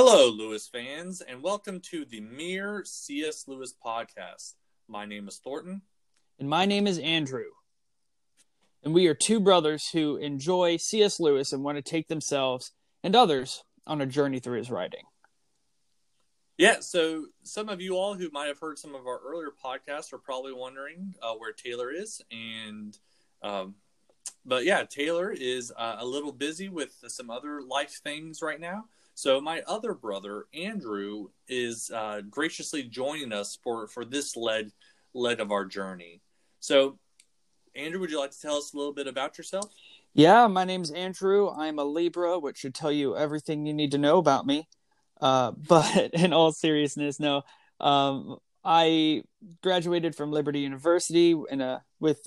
Hello, 0.00 0.28
Lewis 0.28 0.68
fans, 0.68 1.22
and 1.22 1.42
welcome 1.42 1.80
to 1.80 2.04
the 2.04 2.20
Mere 2.20 2.84
C.S. 2.84 3.48
Lewis 3.48 3.74
podcast. 3.84 4.54
My 4.86 5.04
name 5.04 5.26
is 5.26 5.38
Thornton. 5.38 5.82
And 6.38 6.48
my 6.48 6.66
name 6.66 6.86
is 6.86 7.00
Andrew. 7.00 7.48
And 8.84 8.94
we 8.94 9.08
are 9.08 9.14
two 9.14 9.40
brothers 9.40 9.90
who 9.90 10.14
enjoy 10.14 10.76
C.S. 10.76 11.18
Lewis 11.18 11.52
and 11.52 11.64
want 11.64 11.78
to 11.78 11.82
take 11.82 12.06
themselves 12.06 12.70
and 13.02 13.16
others 13.16 13.64
on 13.88 14.00
a 14.00 14.06
journey 14.06 14.38
through 14.38 14.58
his 14.58 14.70
writing. 14.70 15.02
Yeah, 16.56 16.76
so 16.78 17.26
some 17.42 17.68
of 17.68 17.80
you 17.80 17.96
all 17.96 18.14
who 18.14 18.30
might 18.30 18.46
have 18.46 18.60
heard 18.60 18.78
some 18.78 18.94
of 18.94 19.04
our 19.04 19.18
earlier 19.26 19.50
podcasts 19.50 20.12
are 20.12 20.18
probably 20.18 20.52
wondering 20.52 21.16
uh, 21.20 21.34
where 21.34 21.52
Taylor 21.52 21.90
is. 21.90 22.22
And, 22.30 22.96
um, 23.42 23.74
but 24.46 24.64
yeah, 24.64 24.84
Taylor 24.84 25.32
is 25.32 25.72
uh, 25.76 25.96
a 25.98 26.06
little 26.06 26.30
busy 26.30 26.68
with 26.68 26.94
some 27.08 27.30
other 27.30 27.62
life 27.62 27.98
things 28.04 28.42
right 28.42 28.60
now. 28.60 28.84
So 29.18 29.40
my 29.40 29.62
other 29.66 29.94
brother 29.94 30.46
Andrew 30.54 31.30
is 31.48 31.90
uh, 31.92 32.20
graciously 32.30 32.84
joining 32.84 33.32
us 33.32 33.58
for 33.64 33.88
for 33.88 34.04
this 34.04 34.36
leg 34.36 34.70
leg 35.12 35.40
of 35.40 35.50
our 35.50 35.64
journey. 35.64 36.22
So, 36.60 37.00
Andrew, 37.74 37.98
would 37.98 38.12
you 38.12 38.20
like 38.20 38.30
to 38.30 38.40
tell 38.40 38.54
us 38.54 38.72
a 38.72 38.76
little 38.76 38.92
bit 38.92 39.08
about 39.08 39.36
yourself? 39.36 39.74
Yeah, 40.14 40.46
my 40.46 40.62
name's 40.62 40.92
Andrew. 40.92 41.50
I'm 41.50 41.80
a 41.80 41.84
Libra, 41.84 42.38
which 42.38 42.58
should 42.58 42.76
tell 42.76 42.92
you 42.92 43.16
everything 43.16 43.66
you 43.66 43.74
need 43.74 43.90
to 43.90 43.98
know 43.98 44.18
about 44.18 44.46
me. 44.46 44.68
Uh, 45.20 45.50
but 45.68 46.14
in 46.14 46.32
all 46.32 46.52
seriousness, 46.52 47.18
no. 47.18 47.42
Um, 47.80 48.36
I 48.62 49.24
graduated 49.64 50.14
from 50.14 50.30
Liberty 50.30 50.60
University 50.60 51.34
in 51.50 51.60
a 51.60 51.82
with 51.98 52.24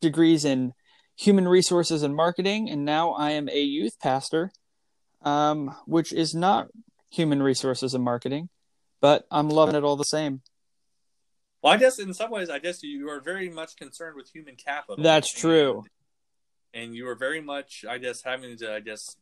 degrees 0.00 0.44
in 0.44 0.72
human 1.16 1.48
resources 1.48 2.04
and 2.04 2.14
marketing, 2.14 2.70
and 2.70 2.84
now 2.84 3.10
I 3.10 3.32
am 3.32 3.48
a 3.48 3.60
youth 3.60 3.98
pastor 3.98 4.52
um, 5.22 5.74
which 5.86 6.12
is 6.12 6.34
not 6.34 6.68
human 7.10 7.42
resources 7.42 7.94
and 7.94 8.04
marketing, 8.04 8.48
but 9.00 9.26
I'm 9.30 9.48
loving 9.48 9.74
it 9.74 9.84
all 9.84 9.96
the 9.96 10.04
same. 10.04 10.42
Well, 11.62 11.72
I 11.72 11.76
guess 11.76 11.98
in 11.98 12.14
some 12.14 12.30
ways, 12.30 12.48
I 12.48 12.58
guess 12.58 12.82
you 12.82 13.08
are 13.10 13.20
very 13.20 13.50
much 13.50 13.76
concerned 13.76 14.16
with 14.16 14.30
human 14.30 14.56
capital. 14.56 15.02
That's 15.02 15.32
true. 15.32 15.84
And 16.72 16.94
you 16.94 17.08
are 17.08 17.14
very 17.14 17.40
much, 17.40 17.84
I 17.88 17.98
guess, 17.98 18.22
having 18.22 18.56
to, 18.58 18.72
I 18.72 18.80
guess, 18.80 19.16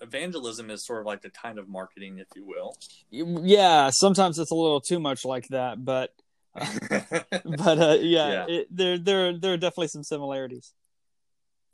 evangelism 0.00 0.70
is 0.70 0.84
sort 0.84 1.00
of 1.00 1.06
like 1.06 1.22
the 1.22 1.30
kind 1.30 1.58
of 1.58 1.68
marketing, 1.68 2.18
if 2.18 2.28
you 2.36 2.46
will. 2.46 2.76
Yeah, 3.10 3.90
sometimes 3.92 4.38
it's 4.38 4.50
a 4.50 4.54
little 4.54 4.80
too 4.80 5.00
much 5.00 5.24
like 5.24 5.48
that, 5.48 5.84
but, 5.84 6.12
but 6.54 7.78
uh, 7.78 7.96
yeah, 8.00 8.30
yeah. 8.30 8.46
It, 8.48 8.66
there, 8.70 8.98
there, 8.98 9.38
there 9.38 9.52
are 9.54 9.56
definitely 9.56 9.88
some 9.88 10.04
similarities. 10.04 10.72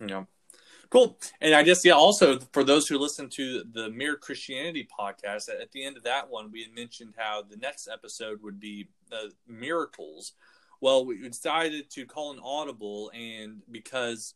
Yeah. 0.01 0.25
Cool. 0.91 1.19
And 1.41 1.55
I 1.55 1.63
guess, 1.63 1.85
yeah, 1.85 1.93
also 1.93 2.39
for 2.53 2.63
those 2.63 2.87
who 2.87 2.99
listen 2.99 3.29
to 3.31 3.65
the 3.73 3.91
Mere 3.91 4.17
Christianity 4.17 4.87
podcast, 4.99 5.49
at 5.49 5.73
the 5.73 5.85
end 5.85 5.97
of 5.97 6.05
that 6.05 6.31
one, 6.31 6.53
we 6.53 6.63
had 6.63 6.75
mentioned 6.75 7.15
how 7.17 7.43
the 7.43 7.57
next 7.57 7.89
episode 7.89 8.43
would 8.43 8.61
be 8.61 8.89
the 9.11 9.33
miracles. 9.49 10.33
Well, 10.81 11.05
we 11.05 11.19
decided 11.29 11.91
to 11.91 12.07
call 12.07 12.33
an 12.33 12.41
audible, 12.43 13.11
and 13.15 13.63
because 13.71 14.35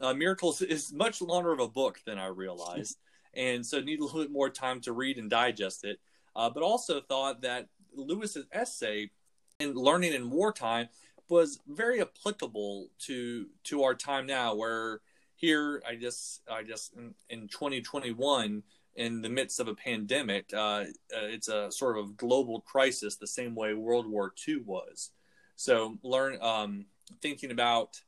uh, 0.00 0.12
Miracles 0.12 0.60
is 0.60 0.92
much 0.92 1.22
longer 1.22 1.52
of 1.52 1.60
a 1.60 1.68
book 1.68 2.00
than 2.04 2.18
I 2.18 2.26
realized, 2.26 2.98
and 3.34 3.64
so 3.64 3.80
need 3.80 4.00
a 4.00 4.04
little 4.04 4.20
bit 4.20 4.32
more 4.32 4.50
time 4.50 4.80
to 4.82 4.92
read 4.92 5.16
and 5.16 5.30
digest 5.30 5.84
it. 5.84 5.98
Uh, 6.34 6.50
but 6.50 6.62
also 6.62 7.00
thought 7.00 7.42
that 7.42 7.68
Lewis's 7.94 8.46
essay 8.52 9.10
in 9.58 9.74
Learning 9.74 10.12
in 10.12 10.30
Wartime 10.30 10.88
was 11.28 11.60
very 11.66 12.00
applicable 12.00 12.88
to 13.06 13.46
to 13.64 13.84
our 13.84 13.94
time 13.94 14.26
now, 14.26 14.54
where 14.54 15.00
here 15.36 15.82
i 15.88 15.94
just 15.94 16.42
i 16.50 16.62
just 16.62 16.94
in, 16.96 17.14
in 17.30 17.48
2021 17.48 18.62
in 18.96 19.20
the 19.20 19.28
midst 19.28 19.60
of 19.60 19.68
a 19.68 19.74
pandemic 19.74 20.46
uh, 20.54 20.84
uh, 21.14 21.28
it's 21.28 21.48
a 21.48 21.70
sort 21.70 21.98
of 21.98 22.16
global 22.16 22.60
crisis 22.62 23.16
the 23.16 23.26
same 23.26 23.54
way 23.54 23.74
world 23.74 24.06
war 24.08 24.32
ii 24.48 24.56
was. 24.64 25.10
So 25.56 25.98
learn 26.02 26.38
um, 26.42 26.86
thinking 27.22 27.50
about 27.50 28.00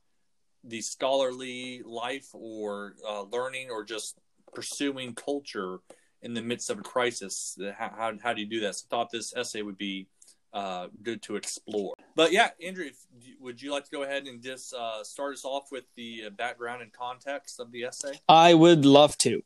the 0.65 0.81
scholarly 0.81 1.83
life 1.85 2.29
or 2.33 2.95
uh, 3.09 3.23
learning 3.23 3.69
or 3.71 3.85
just 3.85 4.19
pursuing 4.55 5.15
culture 5.15 5.79
in 6.23 6.35
the 6.35 6.43
midst 6.43 6.69
of 6.69 6.79
a 6.79 6.83
crisis 6.83 7.57
how, 7.77 7.93
how, 7.97 8.13
how 8.23 8.33
do 8.33 8.41
you 8.41 8.47
do 8.47 8.61
that? 8.61 8.75
So 8.75 8.87
i 8.87 8.97
thought 8.97 9.11
this 9.11 9.35
essay 9.37 9.63
would 9.63 9.79
be 9.79 10.09
uh, 10.53 10.89
good 11.03 11.23
to 11.23 11.37
explore. 11.37 11.95
But 12.15 12.33
yeah, 12.33 12.51
Andrew, 12.63 12.87
if, 12.87 12.97
would 13.41 13.61
you 13.61 13.71
like 13.71 13.85
to 13.85 13.91
go 13.91 14.03
ahead 14.03 14.27
and 14.27 14.43
just 14.43 14.75
uh, 14.75 15.05
start 15.05 15.35
us 15.35 15.45
off 15.45 15.71
with 15.71 15.85
the 15.97 16.25
uh, 16.27 16.31
background 16.31 16.83
and 16.83 16.93
context 16.93 17.61
of 17.61 17.73
the 17.73 17.85
essay? 17.85 18.21
I 18.29 18.55
would 18.55 18.85
love 18.85 19.17
to. 19.19 19.43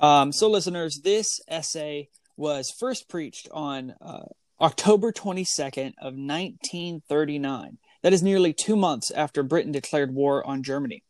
Um, 0.00 0.32
so, 0.32 0.50
listeners, 0.50 1.00
this 1.04 1.40
essay 1.48 2.08
was 2.36 2.70
first 2.70 3.08
preached 3.08 3.48
on 3.52 3.94
uh, 4.00 4.24
October 4.60 5.12
22nd 5.12 5.94
of 5.98 6.14
1939. 6.14 7.78
That 8.02 8.12
is 8.12 8.22
nearly 8.22 8.52
two 8.52 8.76
months 8.76 9.10
after 9.10 9.42
Britain 9.42 9.72
declared 9.72 10.14
war 10.14 10.46
on 10.46 10.62
Germany. 10.62 11.04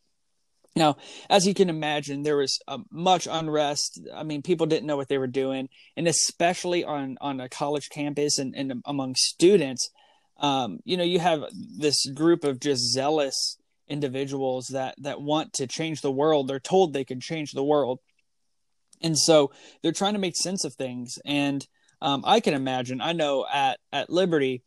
Now, 0.75 0.97
as 1.29 1.47
you 1.47 1.53
can 1.53 1.69
imagine, 1.69 2.23
there 2.23 2.35
was 2.35 2.59
uh, 2.67 2.79
much 2.91 3.27
unrest. 3.31 4.01
I 4.13 4.23
mean, 4.23 4.41
people 4.41 4.67
didn't 4.67 4.87
know 4.87 4.97
what 4.97 5.07
they 5.07 5.17
were 5.17 5.27
doing, 5.27 5.69
and 5.95 6.07
especially 6.07 6.83
on 6.83 7.17
on 7.21 7.39
a 7.39 7.47
college 7.47 7.89
campus 7.89 8.37
and, 8.37 8.53
and 8.55 8.81
among 8.85 9.15
students, 9.15 9.89
um, 10.37 10.79
you 10.83 10.97
know, 10.97 11.03
you 11.03 11.19
have 11.19 11.43
this 11.53 12.05
group 12.07 12.43
of 12.43 12.59
just 12.59 12.91
zealous 12.91 13.57
individuals 13.87 14.67
that 14.73 14.95
that 14.97 15.21
want 15.21 15.53
to 15.53 15.67
change 15.67 16.01
the 16.01 16.11
world. 16.11 16.47
They're 16.47 16.59
told 16.59 16.91
they 16.91 17.05
can 17.05 17.21
change 17.21 17.51
the 17.51 17.63
world, 17.63 17.99
and 19.01 19.17
so 19.17 19.51
they're 19.81 19.93
trying 19.93 20.13
to 20.13 20.19
make 20.19 20.35
sense 20.35 20.65
of 20.65 20.73
things. 20.73 21.17
And 21.23 21.65
um, 22.01 22.23
I 22.25 22.41
can 22.41 22.53
imagine. 22.53 22.99
I 22.99 23.13
know 23.13 23.45
at 23.51 23.79
at 23.93 24.09
Liberty, 24.09 24.61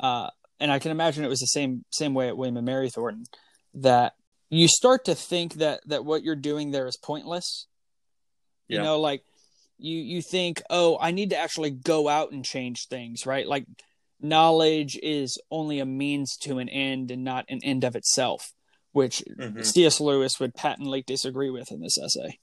uh, 0.00 0.30
and 0.58 0.72
I 0.72 0.80
can 0.80 0.90
imagine 0.90 1.24
it 1.24 1.28
was 1.28 1.40
the 1.40 1.46
same 1.46 1.84
same 1.92 2.14
way 2.14 2.26
at 2.26 2.36
William 2.36 2.56
and 2.56 2.66
Mary 2.66 2.90
Thornton 2.90 3.26
that 3.74 4.14
you 4.50 4.68
start 4.68 5.04
to 5.06 5.14
think 5.14 5.54
that 5.54 5.80
that 5.86 6.04
what 6.04 6.22
you're 6.22 6.36
doing 6.36 6.70
there 6.70 6.86
is 6.86 6.96
pointless. 6.96 7.66
Yeah. 8.68 8.78
you 8.78 8.84
know 8.84 9.00
like 9.00 9.22
you 9.78 9.98
you 9.98 10.22
think 10.22 10.60
oh 10.70 10.98
i 11.00 11.12
need 11.12 11.30
to 11.30 11.36
actually 11.36 11.70
go 11.70 12.08
out 12.08 12.32
and 12.32 12.44
change 12.44 12.88
things 12.88 13.26
right? 13.26 13.46
Like 13.46 13.66
knowledge 14.20 14.98
is 15.02 15.38
only 15.50 15.78
a 15.78 15.86
means 15.86 16.36
to 16.38 16.58
an 16.58 16.68
end 16.68 17.10
and 17.10 17.22
not 17.22 17.44
an 17.48 17.60
end 17.62 17.84
of 17.84 17.94
itself 17.94 18.52
which 18.92 19.22
mm-hmm. 19.38 19.62
cs 19.62 20.00
lewis 20.00 20.40
would 20.40 20.54
patently 20.54 21.02
disagree 21.02 21.50
with 21.50 21.70
in 21.70 21.80
this 21.80 21.96
essay. 21.98 22.38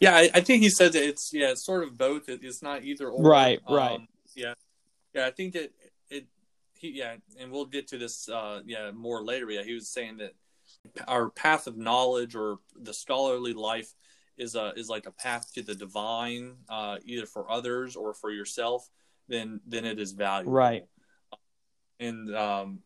Yeah 0.00 0.16
i, 0.16 0.30
I 0.32 0.40
think 0.40 0.62
he 0.62 0.70
says 0.70 0.94
it's 0.94 1.30
yeah 1.34 1.50
it's 1.50 1.66
sort 1.66 1.82
of 1.82 1.98
both. 1.98 2.28
It's 2.28 2.62
not 2.62 2.84
either 2.84 3.08
or. 3.08 3.22
Right 3.22 3.60
right. 3.68 3.96
Um, 3.96 4.08
yeah. 4.34 4.54
Yeah 5.12 5.26
i 5.26 5.30
think 5.30 5.54
that 5.54 5.72
he 6.78 6.90
yeah, 6.90 7.16
and 7.38 7.50
we'll 7.50 7.66
get 7.66 7.88
to 7.88 7.98
this 7.98 8.28
uh 8.28 8.60
yeah 8.66 8.90
more 8.92 9.22
later. 9.22 9.50
Yeah, 9.50 9.62
he 9.62 9.74
was 9.74 9.88
saying 9.88 10.18
that 10.18 10.34
our 11.06 11.30
path 11.30 11.66
of 11.66 11.76
knowledge 11.76 12.34
or 12.34 12.58
the 12.74 12.94
scholarly 12.94 13.52
life 13.52 13.94
is 14.36 14.54
a 14.54 14.72
is 14.76 14.88
like 14.88 15.06
a 15.06 15.12
path 15.12 15.52
to 15.54 15.62
the 15.62 15.74
divine, 15.74 16.54
uh, 16.68 16.98
either 17.04 17.26
for 17.26 17.50
others 17.50 17.96
or 17.96 18.14
for 18.14 18.30
yourself. 18.30 18.88
Then 19.28 19.60
then 19.66 19.84
it 19.84 19.98
is 19.98 20.12
valuable. 20.12 20.52
Right. 20.52 20.84
And 21.98 22.34
um, 22.36 22.80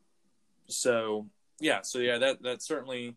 so 0.69 1.27
yeah, 1.59 1.83
so 1.83 1.99
yeah, 1.99 2.19
that 2.19 2.43
that 2.43 2.63
certainly 2.63 3.17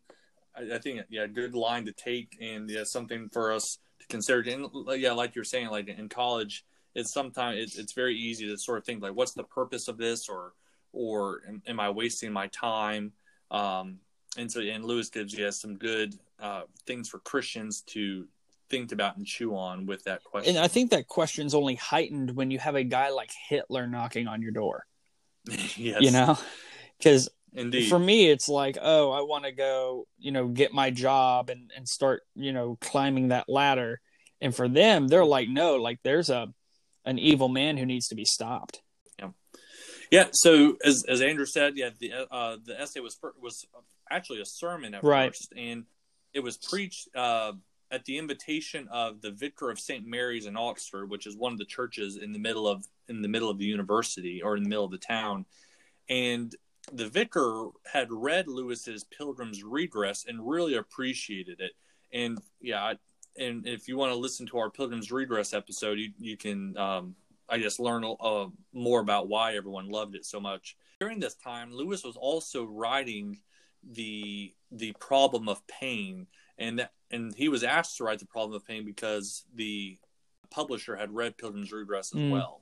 I, 0.56 0.76
I 0.76 0.78
think 0.80 1.02
yeah, 1.10 1.24
a 1.24 1.28
good 1.28 1.56
line 1.56 1.86
to 1.86 1.92
take, 1.92 2.38
and 2.42 2.70
yeah, 2.70 2.84
something 2.84 3.30
for 3.30 3.54
us 3.54 3.78
to 4.00 4.08
consider. 4.08 4.42
And 4.50 4.68
yeah, 5.00 5.14
like 5.14 5.36
you're 5.36 5.44
saying, 5.44 5.68
like 5.68 5.88
in 5.88 6.10
college, 6.10 6.66
it's 6.96 7.14
sometimes 7.14 7.60
it's, 7.60 7.78
it's 7.78 7.94
very 7.94 8.16
easy 8.16 8.48
to 8.48 8.58
sort 8.58 8.80
of 8.80 8.86
think 8.86 9.02
like, 9.02 9.16
what's 9.16 9.34
the 9.34 9.44
purpose 9.44 9.88
of 9.88 9.98
this, 9.98 10.28
or 10.28 10.54
or 10.94 11.42
am, 11.48 11.62
am 11.68 11.80
I 11.80 11.90
wasting 11.90 12.32
my 12.32 12.48
time? 12.48 13.12
Um, 13.52 14.00
and 14.38 14.52
so, 14.52 14.62
and 14.62 14.86
Lewis 14.86 15.10
gives 15.10 15.34
you 15.34 15.52
some 15.52 15.78
good 15.78 16.16
uh, 16.40 16.64
things 16.88 17.10
for 17.10 17.20
Christians 17.20 17.82
to 17.82 18.28
think 18.70 18.92
about 18.92 19.18
and 19.18 19.26
chew 19.26 19.56
on 19.56 19.86
with 19.86 20.04
that 20.06 20.24
question. 20.24 20.56
And 20.56 20.64
I 20.64 20.68
think 20.68 20.92
that 20.92 21.08
question's 21.08 21.54
only 21.54 21.76
heightened 21.76 22.36
when 22.36 22.50
you 22.50 22.60
have 22.60 22.76
a 22.76 22.84
guy 22.84 23.10
like 23.10 23.32
Hitler 23.50 23.86
knocking 23.88 24.28
on 24.28 24.42
your 24.42 24.52
door. 24.52 24.86
yes. 25.48 26.02
You 26.02 26.12
know, 26.12 26.38
because 26.98 27.30
Indeed. 27.56 27.90
For 27.90 28.00
me, 28.00 28.30
it's 28.30 28.50
like, 28.50 28.78
oh, 28.82 29.12
I 29.12 29.22
want 29.22 29.46
to 29.46 29.52
go, 29.52 30.08
you 30.18 30.32
know, 30.32 30.48
get 30.48 30.74
my 30.74 30.90
job 30.90 31.50
and, 31.50 31.72
and 31.76 31.88
start, 31.88 32.24
you 32.36 32.52
know, 32.52 32.78
climbing 32.82 33.28
that 33.28 33.48
ladder. 33.48 34.02
And 34.42 34.56
for 34.56 34.68
them, 34.68 35.08
they're 35.08 35.26
like, 35.26 35.50
no, 35.50 35.76
like 35.76 36.00
there's 36.04 36.30
a 36.30 36.48
an 37.06 37.20
evil 37.20 37.50
man 37.50 37.78
who 37.78 37.86
needs 37.86 38.08
to 38.08 38.16
be 38.16 38.26
stopped. 38.26 38.82
Yeah. 40.12 40.28
So 40.32 40.78
as 40.84 41.04
as 41.08 41.22
Andrew 41.22 41.46
said, 41.46 41.78
yeah, 41.78 41.90
the 42.00 42.14
uh, 42.32 42.58
the 42.64 42.80
essay 42.80 43.00
was 43.00 43.18
was 43.42 43.66
actually 44.10 44.42
a 44.42 44.46
sermon 44.46 44.94
at 44.94 45.04
right. 45.04 45.30
first, 45.30 45.54
and 45.56 45.86
it 46.34 46.42
was 46.42 46.58
preached 46.58 47.10
uh, 47.16 47.54
at 47.92 48.06
the 48.06 48.18
invitation 48.18 48.88
of 48.92 49.22
the 49.22 49.32
vicar 49.32 49.70
of 49.70 49.80
St. 49.80 50.06
Mary's 50.06 50.46
in 50.46 50.58
Oxford, 50.58 51.10
which 51.10 51.28
is 51.28 51.38
one 51.38 51.52
of 51.52 51.60
the 51.60 51.66
churches 51.66 52.18
in 52.18 52.34
the 52.34 52.40
middle 52.40 52.68
of 52.68 52.86
in 53.08 53.22
the 53.22 53.28
middle 53.28 53.50
of 53.50 53.58
the 53.58 53.66
university 53.66 54.42
or 54.42 54.56
in 54.56 54.64
the 54.64 54.70
middle 54.70 54.86
of 54.86 54.92
the 54.92 54.98
town, 54.98 55.46
and 56.10 56.56
the 56.92 57.08
vicar 57.08 57.70
had 57.92 58.12
read 58.12 58.48
Lewis's 58.48 59.06
Pilgrim's 59.06 59.64
Regress 59.64 60.26
and 60.28 60.48
really 60.48 60.76
appreciated 60.76 61.62
it. 61.62 61.72
And 62.12 62.40
yeah, 62.60 62.94
and 63.38 63.66
if 63.68 63.88
you 63.88 63.98
want 63.98 64.12
to 64.12 64.18
listen 64.18 64.46
to 64.48 64.58
our 64.58 64.70
Pilgrim's 64.70 65.12
Regress 65.12 65.54
episode, 65.54 65.98
you 65.98 66.12
you 66.20 66.38
can 66.38 66.78
um, 66.78 67.16
I 67.50 67.60
just 67.60 67.80
learn 67.80 68.04
uh, 68.04 68.48
more 68.74 69.00
about 69.00 69.28
why 69.28 69.56
everyone 69.56 69.90
loved 69.90 70.16
it 70.16 70.26
so 70.26 70.40
much. 70.40 70.76
During 71.00 71.20
this 71.20 71.36
time, 71.36 71.74
Lewis 71.74 72.04
was 72.04 72.16
also 72.16 72.66
writing 72.66 73.40
the 73.92 74.54
the 74.72 74.94
problem 74.94 75.50
of 75.50 75.66
pain, 75.68 76.28
and 76.58 76.80
that, 76.80 76.94
and 77.12 77.34
he 77.36 77.50
was 77.50 77.64
asked 77.64 77.98
to 77.98 78.04
write 78.04 78.20
the 78.20 78.26
problem 78.26 78.56
of 78.56 78.66
pain 78.66 78.86
because 78.86 79.44
the 79.54 79.98
publisher 80.50 80.96
had 80.96 81.14
read 81.14 81.38
Pilgrim's 81.38 81.72
Regress 81.72 82.14
as 82.14 82.22
mm. 82.22 82.32
well. 82.32 82.62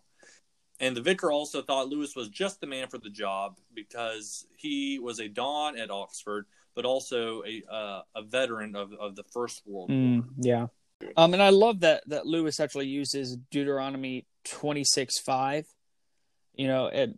And 0.79 0.97
the 0.97 1.01
vicar 1.01 1.31
also 1.31 1.61
thought 1.61 1.89
Lewis 1.89 2.15
was 2.15 2.29
just 2.29 2.59
the 2.59 2.67
man 2.67 2.87
for 2.87 2.97
the 2.97 3.09
job 3.09 3.59
because 3.75 4.47
he 4.57 4.97
was 4.97 5.19
a 5.19 5.27
Don 5.27 5.77
at 5.77 5.91
Oxford, 5.91 6.47
but 6.73 6.85
also 6.85 7.43
a 7.43 7.61
uh, 7.71 8.01
a 8.15 8.23
veteran 8.23 8.75
of, 8.75 8.91
of 8.93 9.15
the 9.15 9.23
First 9.23 9.61
World 9.65 9.91
mm, 9.91 10.15
War. 10.15 10.25
Yeah. 10.39 10.67
Um, 11.17 11.33
and 11.33 11.41
I 11.41 11.49
love 11.49 11.81
that 11.81 12.03
that 12.07 12.25
Lewis 12.25 12.59
actually 12.59 12.87
uses 12.87 13.37
Deuteronomy 13.51 14.25
twenty 14.43 14.83
six 14.83 15.19
five. 15.19 15.65
You 16.53 16.67
know, 16.67 16.87
and, 16.87 17.17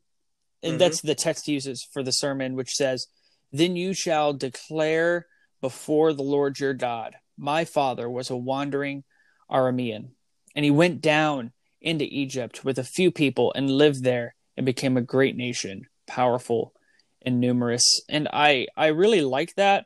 and 0.62 0.74
mm-hmm. 0.74 0.77
that's 0.77 1.01
the 1.01 1.15
text 1.15 1.47
he 1.47 1.53
uses 1.53 1.83
for 1.91 2.03
the 2.03 2.12
sermon, 2.12 2.56
which 2.56 2.75
says, 2.75 3.07
"Then 3.51 3.75
you 3.75 3.94
shall 3.94 4.33
declare 4.33 5.27
before 5.62 6.13
the 6.13 6.24
Lord 6.24 6.59
your 6.59 6.74
God, 6.74 7.15
my 7.38 7.65
father 7.65 8.09
was 8.09 8.30
a 8.30 8.35
wandering 8.35 9.03
Aramean, 9.50 10.09
and 10.56 10.65
he 10.65 10.71
went 10.71 11.01
down 11.01 11.51
into 11.81 12.06
Egypt 12.06 12.63
with 12.63 12.77
a 12.77 12.83
few 12.83 13.12
people 13.12 13.51
and 13.56 13.69
lived 13.69 14.03
there 14.03 14.36
and 14.56 14.65
became 14.65 14.97
a 14.97 15.01
great 15.01 15.36
nation, 15.36 15.88
powerful 16.06 16.74
and 17.21 17.39
numerous. 17.39 18.01
And 18.09 18.27
I 18.31 18.68
I 18.75 18.88
really 18.88 19.21
like 19.21 19.56
that 19.56 19.86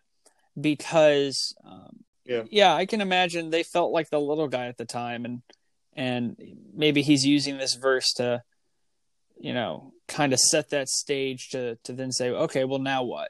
because 0.60 1.56
um, 1.64 2.04
yeah 2.28 2.44
yeah 2.50 2.74
I 2.74 2.86
can 2.86 3.02
imagine 3.02 3.50
they 3.50 3.64
felt 3.64 3.92
like 3.92 4.10
the 4.10 4.20
little 4.20 4.48
guy 4.48 4.68
at 4.68 4.78
the 4.78 4.86
time 4.86 5.26
and 5.26 5.42
and 5.96 6.36
maybe 6.74 7.02
he's 7.02 7.26
using 7.26 7.58
this 7.58 7.76
verse 7.76 8.14
to 8.18 8.44
you 9.40 9.54
know 9.54 9.94
kind 10.08 10.34
of 10.34 10.40
set 10.40 10.70
that 10.70 10.90
stage 10.90 11.50
to 11.50 11.78
to 11.84 11.94
then 11.94 12.12
say 12.12 12.30
okay 12.30 12.66
well 12.66 12.80
now 12.80 13.04
what 13.04 13.30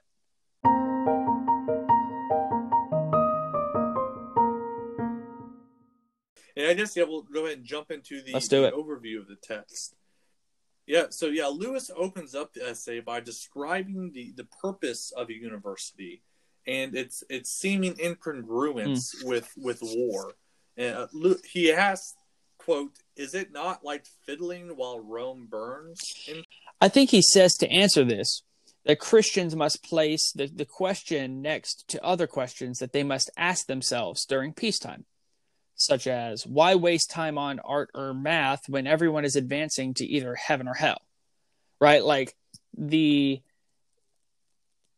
And 6.57 6.65
I 6.65 6.73
guess 6.73 6.97
yeah, 6.97 7.03
we'll 7.03 7.21
go 7.21 7.45
ahead 7.45 7.59
and 7.59 7.67
jump 7.67 7.91
into 7.91 8.23
the, 8.23 8.33
Let's 8.33 8.47
do 8.47 8.61
the 8.61 8.69
it. 8.69 8.73
overview 8.73 9.19
of 9.19 9.27
the 9.27 9.35
text. 9.35 9.95
Yeah, 10.87 11.05
so 11.11 11.27
yeah, 11.27 11.45
Lewis 11.45 11.91
opens 11.95 12.33
up 12.33 12.53
the 12.53 12.67
essay 12.67 12.99
by 12.99 13.19
describing 13.19 14.11
the, 14.11 14.33
the 14.35 14.45
purpose 14.45 15.13
of 15.15 15.29
a 15.29 15.33
university 15.33 16.23
and 16.67 16.95
its 16.95 17.23
its 17.29 17.51
seeming 17.51 17.95
incongruence 17.95 19.15
mm. 19.15 19.25
with 19.25 19.49
with 19.57 19.79
war. 19.81 20.33
And 20.75 20.95
uh, 20.95 21.35
he 21.43 21.71
asks, 21.71 22.13
"quote 22.57 22.91
Is 23.15 23.33
it 23.33 23.51
not 23.51 23.83
like 23.83 24.05
fiddling 24.25 24.69
while 24.75 24.99
Rome 24.99 25.47
burns?" 25.49 25.99
In- 26.27 26.43
I 26.79 26.89
think 26.89 27.09
he 27.09 27.21
says 27.21 27.55
to 27.57 27.71
answer 27.71 28.03
this 28.03 28.43
that 28.85 28.99
Christians 28.99 29.55
must 29.55 29.83
place 29.83 30.31
the, 30.31 30.47
the 30.47 30.65
question 30.65 31.41
next 31.41 31.85
to 31.89 32.03
other 32.03 32.27
questions 32.27 32.79
that 32.79 32.93
they 32.93 33.03
must 33.03 33.29
ask 33.35 33.67
themselves 33.67 34.25
during 34.25 34.53
peacetime 34.53 35.05
such 35.77 36.07
as 36.07 36.45
why 36.45 36.75
waste 36.75 37.11
time 37.11 37.37
on 37.37 37.59
art 37.59 37.89
or 37.93 38.13
math 38.13 38.67
when 38.67 38.87
everyone 38.87 39.23
is 39.23 39.35
advancing 39.35 39.93
to 39.93 40.05
either 40.05 40.35
heaven 40.35 40.67
or 40.67 40.73
hell 40.73 41.01
right 41.79 42.03
like 42.03 42.35
the 42.75 43.41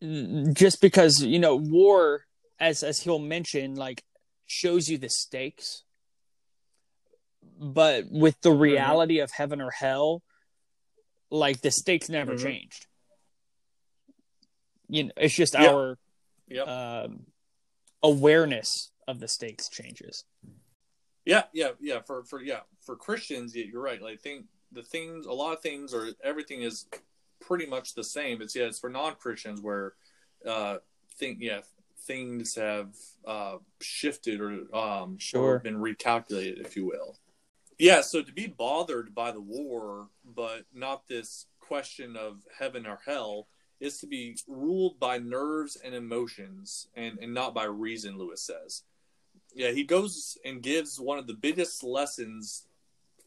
just 0.01 0.81
because 0.81 1.21
you 1.21 1.39
know 1.39 1.55
war 1.55 2.25
as 2.59 2.83
as 2.83 2.99
he'll 2.99 3.19
mention 3.19 3.75
like 3.75 4.03
shows 4.45 4.87
you 4.87 4.97
the 4.97 5.09
stakes 5.09 5.83
but 7.59 8.05
with 8.09 8.39
the 8.41 8.49
mm-hmm. 8.49 8.61
reality 8.61 9.15
mm-hmm. 9.15 9.23
of 9.23 9.31
heaven 9.31 9.61
or 9.61 9.71
hell 9.71 10.23
like 11.29 11.61
the 11.61 11.71
stakes 11.71 12.09
never 12.09 12.33
mm-hmm. 12.33 12.45
changed 12.45 12.87
you 14.87 15.05
know 15.05 15.11
it's 15.17 15.35
just 15.35 15.53
yep. 15.53 15.71
our 15.71 15.97
yep. 16.47 16.67
Um, 16.67 17.25
awareness 18.01 18.91
of 19.07 19.19
the 19.19 19.27
stakes 19.27 19.69
changes 19.69 20.23
yeah, 21.29 21.43
yeah, 21.53 21.69
yeah. 21.79 21.99
For 22.07 22.23
for 22.23 22.41
yeah, 22.41 22.61
for 22.81 22.95
Christians, 22.95 23.55
you're 23.55 23.81
right. 23.81 24.01
Like 24.01 24.19
think 24.19 24.45
the 24.71 24.81
things, 24.81 25.27
a 25.27 25.31
lot 25.31 25.53
of 25.53 25.61
things, 25.61 25.93
or 25.93 26.09
everything 26.23 26.63
is 26.63 26.87
pretty 27.41 27.65
much 27.65 27.93
the 27.93 28.03
same. 28.03 28.41
It's 28.41 28.55
yeah, 28.55 28.65
it's 28.65 28.79
for 28.79 28.89
non 28.89 29.15
Christians 29.15 29.61
where 29.61 29.93
uh 30.47 30.77
think 31.17 31.39
yeah 31.41 31.59
things 32.05 32.55
have 32.55 32.95
uh 33.25 33.57
shifted 33.81 34.39
or 34.39 34.75
um 34.75 35.17
sure 35.17 35.55
or 35.55 35.59
been 35.59 35.77
recalculated, 35.77 36.65
if 36.65 36.75
you 36.75 36.85
will. 36.85 37.17
Yeah, 37.77 38.01
so 38.01 38.21
to 38.21 38.33
be 38.33 38.47
bothered 38.47 39.15
by 39.15 39.31
the 39.31 39.39
war, 39.39 40.09
but 40.25 40.65
not 40.73 41.07
this 41.07 41.45
question 41.59 42.17
of 42.17 42.43
heaven 42.57 42.85
or 42.85 42.99
hell, 43.05 43.47
is 43.79 43.99
to 43.99 44.07
be 44.07 44.37
ruled 44.47 44.99
by 44.99 45.17
nerves 45.17 45.77
and 45.81 45.95
emotions 45.95 46.87
and, 46.95 47.19
and 47.21 47.33
not 47.33 47.53
by 47.53 47.63
reason, 47.63 48.17
Lewis 48.17 48.41
says 48.41 48.83
yeah, 49.53 49.71
he 49.71 49.83
goes 49.83 50.37
and 50.45 50.61
gives 50.61 50.99
one 50.99 51.17
of 51.17 51.27
the 51.27 51.33
biggest 51.33 51.83
lessons 51.83 52.65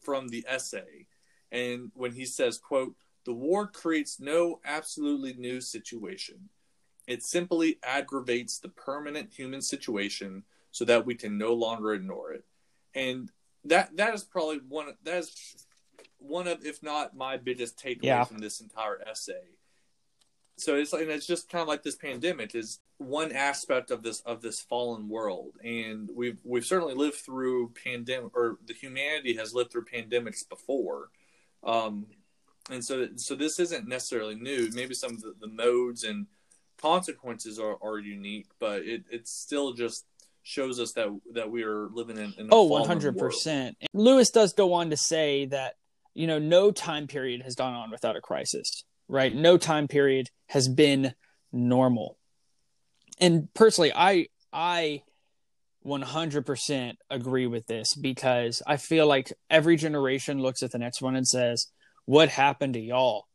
from 0.01 0.29
the 0.29 0.45
essay. 0.47 1.07
And 1.51 1.91
when 1.93 2.13
he 2.13 2.25
says, 2.25 2.57
quote, 2.57 2.95
the 3.25 3.33
war 3.33 3.67
creates 3.67 4.19
no 4.19 4.59
absolutely 4.65 5.33
new 5.33 5.61
situation. 5.61 6.49
It 7.07 7.23
simply 7.23 7.79
aggravates 7.83 8.59
the 8.59 8.69
permanent 8.69 9.33
human 9.33 9.61
situation 9.61 10.43
so 10.71 10.85
that 10.85 11.05
we 11.05 11.15
can 11.15 11.37
no 11.37 11.53
longer 11.53 11.93
ignore 11.93 12.31
it. 12.31 12.45
And 12.95 13.29
that 13.65 13.95
that 13.97 14.13
is 14.13 14.23
probably 14.23 14.59
one 14.67 14.93
that 15.03 15.17
is 15.17 15.65
one 16.17 16.47
of 16.47 16.65
if 16.65 16.81
not 16.83 17.15
my 17.15 17.37
biggest 17.37 17.77
takeaway 17.77 18.03
yeah. 18.03 18.23
from 18.23 18.39
this 18.39 18.61
entire 18.61 19.01
essay 19.07 19.43
so 20.57 20.75
it's 20.75 20.93
and 20.93 21.09
it's 21.09 21.25
just 21.25 21.49
kind 21.49 21.61
of 21.61 21.67
like 21.67 21.83
this 21.83 21.95
pandemic 21.95 22.55
is 22.55 22.79
one 22.97 23.31
aspect 23.31 23.91
of 23.91 24.03
this 24.03 24.21
of 24.21 24.41
this 24.41 24.61
fallen 24.61 25.09
world 25.09 25.53
and 25.63 26.09
we've 26.13 26.37
we've 26.43 26.65
certainly 26.65 26.93
lived 26.93 27.15
through 27.15 27.71
pandemic 27.83 28.35
or 28.35 28.57
the 28.67 28.73
humanity 28.73 29.35
has 29.35 29.53
lived 29.53 29.71
through 29.71 29.85
pandemics 29.85 30.47
before 30.47 31.09
um 31.63 32.05
and 32.69 32.83
so 32.83 33.07
so 33.15 33.35
this 33.35 33.59
isn't 33.59 33.87
necessarily 33.87 34.35
new 34.35 34.69
maybe 34.73 34.93
some 34.93 35.11
of 35.11 35.21
the, 35.21 35.33
the 35.41 35.47
modes 35.47 36.03
and 36.03 36.27
consequences 36.77 37.59
are, 37.59 37.77
are 37.81 37.99
unique 37.99 38.47
but 38.59 38.81
it 38.83 39.03
it 39.11 39.27
still 39.27 39.73
just 39.73 40.05
shows 40.43 40.79
us 40.79 40.93
that 40.93 41.07
that 41.33 41.49
we 41.49 41.63
are 41.63 41.87
living 41.93 42.17
in, 42.17 42.33
in 42.37 42.49
oh 42.51 42.69
100% 42.69 43.15
world. 43.15 43.73
lewis 43.93 44.29
does 44.29 44.53
go 44.53 44.73
on 44.73 44.89
to 44.89 44.97
say 44.97 45.45
that 45.45 45.75
you 46.13 46.27
know 46.27 46.39
no 46.39 46.71
time 46.71 47.07
period 47.07 47.41
has 47.41 47.55
gone 47.55 47.73
on 47.73 47.91
without 47.91 48.15
a 48.15 48.21
crisis 48.21 48.83
right? 49.07 49.33
No 49.33 49.57
time 49.57 49.87
period 49.87 50.29
has 50.47 50.67
been 50.67 51.13
normal. 51.51 52.17
And 53.19 53.53
personally, 53.53 53.91
I 53.95 54.27
I 54.51 55.03
100% 55.85 56.93
agree 57.09 57.47
with 57.47 57.67
this 57.67 57.95
because 57.95 58.61
I 58.65 58.77
feel 58.77 59.05
like 59.05 59.33
every 59.49 59.75
generation 59.75 60.39
looks 60.39 60.63
at 60.63 60.71
the 60.71 60.77
next 60.77 61.01
one 61.01 61.15
and 61.15 61.27
says, 61.27 61.67
"What 62.05 62.29
happened 62.29 62.75
to 62.75 62.79
y'all?" 62.79 63.27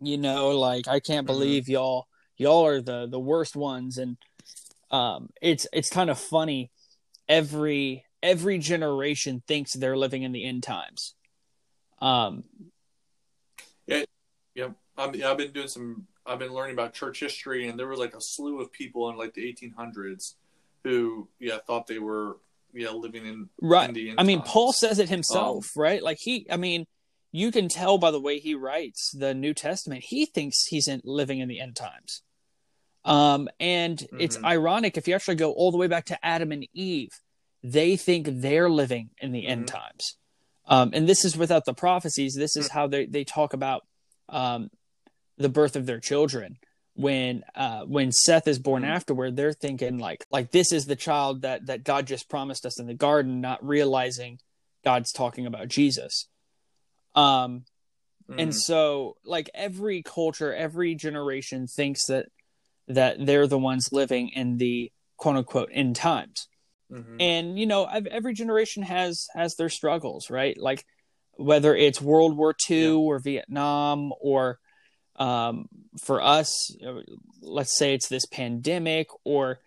You 0.00 0.18
know, 0.18 0.50
like 0.50 0.88
I 0.88 1.00
can't 1.00 1.26
mm-hmm. 1.26 1.34
believe 1.34 1.68
y'all 1.68 2.06
y'all 2.36 2.66
are 2.66 2.80
the 2.80 3.06
the 3.06 3.18
worst 3.18 3.56
ones 3.56 3.98
and 3.98 4.16
um 4.92 5.28
it's 5.42 5.66
it's 5.72 5.90
kind 5.90 6.08
of 6.08 6.18
funny 6.18 6.70
every 7.28 8.04
every 8.22 8.58
generation 8.58 9.42
thinks 9.46 9.72
they're 9.72 9.96
living 9.96 10.22
in 10.22 10.32
the 10.32 10.44
end 10.44 10.62
times. 10.62 11.14
Um 12.00 12.44
yeah. 14.58 14.70
I've, 14.98 15.22
I've 15.22 15.38
been 15.38 15.52
doing 15.52 15.68
some. 15.68 16.06
I've 16.26 16.40
been 16.40 16.52
learning 16.52 16.74
about 16.74 16.92
church 16.92 17.20
history, 17.20 17.68
and 17.68 17.78
there 17.78 17.86
was 17.86 17.98
like 17.98 18.14
a 18.14 18.20
slew 18.20 18.60
of 18.60 18.72
people 18.72 19.08
in 19.08 19.16
like 19.16 19.32
the 19.32 19.42
1800s 19.42 20.34
who, 20.84 21.28
yeah, 21.38 21.58
thought 21.66 21.86
they 21.86 21.98
were, 21.98 22.38
yeah, 22.74 22.90
living 22.90 23.24
in 23.24 23.48
right. 23.62 23.96
In 23.96 24.18
I 24.18 24.24
mean. 24.24 24.42
Paul 24.42 24.72
says 24.72 24.98
it 24.98 25.08
himself, 25.08 25.70
um, 25.76 25.82
right? 25.82 26.02
Like 26.02 26.18
he, 26.18 26.46
I 26.50 26.56
mean, 26.56 26.84
you 27.32 27.52
can 27.52 27.68
tell 27.68 27.98
by 27.98 28.10
the 28.10 28.20
way 28.20 28.38
he 28.38 28.54
writes 28.54 29.10
the 29.12 29.34
New 29.34 29.54
Testament. 29.54 30.04
He 30.08 30.26
thinks 30.26 30.66
he's 30.66 30.88
in, 30.88 31.00
living 31.04 31.40
in 31.40 31.48
the 31.48 31.60
end 31.60 31.76
times. 31.76 32.22
Um, 33.04 33.48
and 33.60 33.98
mm-hmm. 33.98 34.20
it's 34.20 34.42
ironic 34.42 34.96
if 34.96 35.08
you 35.08 35.14
actually 35.14 35.36
go 35.36 35.52
all 35.52 35.70
the 35.70 35.78
way 35.78 35.86
back 35.86 36.06
to 36.06 36.26
Adam 36.26 36.52
and 36.52 36.66
Eve, 36.72 37.10
they 37.62 37.96
think 37.96 38.28
they're 38.30 38.70
living 38.70 39.10
in 39.18 39.32
the 39.32 39.42
mm-hmm. 39.42 39.50
end 39.50 39.68
times. 39.68 40.16
Um, 40.66 40.90
and 40.92 41.08
this 41.08 41.24
is 41.24 41.36
without 41.36 41.64
the 41.64 41.74
prophecies. 41.74 42.34
This 42.34 42.56
is 42.56 42.68
mm-hmm. 42.68 42.78
how 42.78 42.86
they, 42.86 43.06
they 43.06 43.24
talk 43.24 43.52
about 43.54 43.86
um, 44.28 44.70
the 45.38 45.48
birth 45.48 45.76
of 45.76 45.86
their 45.86 46.00
children 46.00 46.58
when 46.98 47.44
uh, 47.54 47.82
when 47.82 48.10
Seth 48.10 48.48
is 48.48 48.58
born 48.58 48.82
mm-hmm. 48.82 48.90
afterward, 48.90 49.36
they're 49.36 49.52
thinking 49.52 49.98
like 49.98 50.26
like 50.32 50.50
this 50.50 50.72
is 50.72 50.86
the 50.86 50.96
child 50.96 51.42
that 51.42 51.66
that 51.66 51.84
God 51.84 52.06
just 52.06 52.28
promised 52.28 52.66
us 52.66 52.80
in 52.80 52.88
the 52.88 52.94
garden, 52.94 53.40
not 53.40 53.64
realizing 53.64 54.40
God's 54.84 55.12
talking 55.12 55.46
about 55.46 55.68
Jesus. 55.68 56.26
Um, 57.18 57.64
mm. 58.30 58.40
and 58.42 58.54
so 58.54 59.16
like 59.24 59.50
every 59.54 60.02
culture, 60.02 60.54
every 60.54 60.94
generation 60.94 61.66
thinks 61.66 62.06
that 62.06 62.26
that 62.88 63.16
they're 63.26 63.46
the 63.46 63.58
ones 63.58 63.90
living 63.92 64.28
in 64.30 64.56
the 64.58 64.90
quote 65.16 65.36
unquote 65.36 65.70
end 65.72 65.96
times. 65.96 66.48
Mhm. 66.90 67.16
and 67.20 67.58
you 67.58 67.66
know 67.66 67.84
ev- 67.84 68.06
every 68.06 68.32
generation 68.32 68.82
has 68.82 69.26
has 69.34 69.56
their 69.56 69.68
struggles 69.68 70.30
right 70.30 70.56
like 70.56 70.86
whether 71.36 71.76
it's 71.76 72.00
world 72.00 72.34
war 72.34 72.54
ii 72.70 72.84
Yeah. 72.84 72.92
or 72.92 73.18
vietnam 73.18 74.10
or 74.22 74.58
um, 75.16 75.68
for 76.00 76.22
us 76.22 76.74
uh, 76.82 77.02
let's 77.42 77.76
say 77.76 77.92
it's 77.92 78.08
this 78.08 78.24
pandemic 78.24 79.08
or 79.24 79.58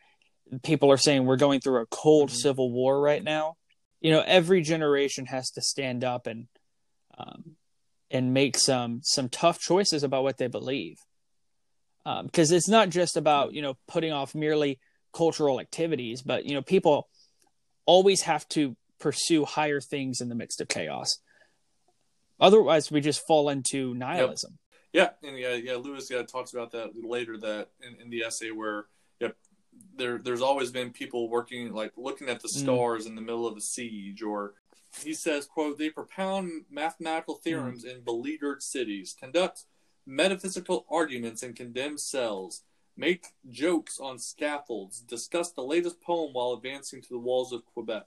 people 0.63 0.91
are 0.91 0.97
saying 0.97 1.25
we're 1.27 1.35
going 1.35 1.59
through 1.59 1.81
a 1.83 1.85
cold 1.91 2.29
Mhm. 2.31 2.35
civil 2.41 2.71
war 2.71 2.99
right 2.99 3.23
now 3.23 3.53
you 3.99 4.09
know 4.11 4.23
every 4.25 4.63
generation 4.63 5.27
has 5.27 5.51
to 5.51 5.61
stand 5.61 6.03
up 6.03 6.25
and 6.25 6.47
um, 7.17 7.55
and 8.09 8.33
make 8.33 8.57
some 8.57 9.01
some 9.03 9.29
tough 9.29 9.59
choices 9.59 10.03
about 10.03 10.23
what 10.23 10.37
they 10.37 10.47
believe 10.47 10.97
because 12.23 12.51
it's 12.51 12.67
not 12.67 12.89
just 12.89 13.15
about 13.15 13.53
you 13.53 13.61
know 13.61 13.75
putting 13.87 14.11
off 14.11 14.33
merely 14.35 14.79
cultural 15.13 15.59
activities 15.59 16.21
but 16.21 16.45
you 16.45 16.53
know 16.53 16.61
people 16.61 17.07
always 17.85 18.21
have 18.23 18.47
to 18.49 18.75
pursue 18.99 19.45
higher 19.45 19.79
things 19.79 20.21
in 20.21 20.29
the 20.29 20.35
midst 20.35 20.61
of 20.61 20.67
chaos 20.67 21.17
otherwise 22.39 22.91
we 22.91 23.01
just 23.01 23.25
fall 23.27 23.49
into 23.49 23.93
nihilism 23.93 24.57
Yeah, 24.93 25.09
and 25.23 25.37
yeah, 25.37 25.53
yeah. 25.53 25.75
Lewis 25.75 26.09
yeah 26.09 26.23
talks 26.23 26.53
about 26.53 26.71
that 26.71 26.91
later 27.01 27.37
that 27.37 27.69
in, 27.81 28.01
in 28.01 28.09
the 28.09 28.23
essay 28.23 28.51
where 28.51 28.85
yep, 29.19 29.35
there 29.95 30.17
there's 30.17 30.41
always 30.41 30.71
been 30.71 30.91
people 30.91 31.29
working 31.29 31.71
like 31.73 31.93
looking 31.95 32.29
at 32.29 32.41
the 32.41 32.49
Mm. 32.49 32.61
stars 32.63 33.05
in 33.05 33.15
the 33.15 33.21
middle 33.21 33.47
of 33.47 33.55
a 33.55 33.61
siege, 33.61 34.21
or 34.21 34.53
he 35.03 35.13
says, 35.13 35.45
"quote 35.45 35.77
They 35.77 35.89
propound 35.89 36.65
mathematical 36.69 37.35
theorems 37.35 37.83
in 37.83 38.01
beleaguered 38.01 38.61
cities, 38.61 39.15
conduct 39.17 39.65
metaphysical 40.05 40.85
arguments 40.89 41.43
in 41.43 41.53
condemned 41.53 41.99
cells." 41.99 42.63
Make 42.97 43.27
jokes 43.49 43.99
on 43.99 44.19
scaffolds, 44.19 44.99
discuss 44.99 45.51
the 45.51 45.63
latest 45.63 46.01
poem 46.01 46.33
while 46.33 46.51
advancing 46.53 47.01
to 47.01 47.09
the 47.09 47.17
walls 47.17 47.53
of 47.53 47.65
Quebec, 47.65 48.05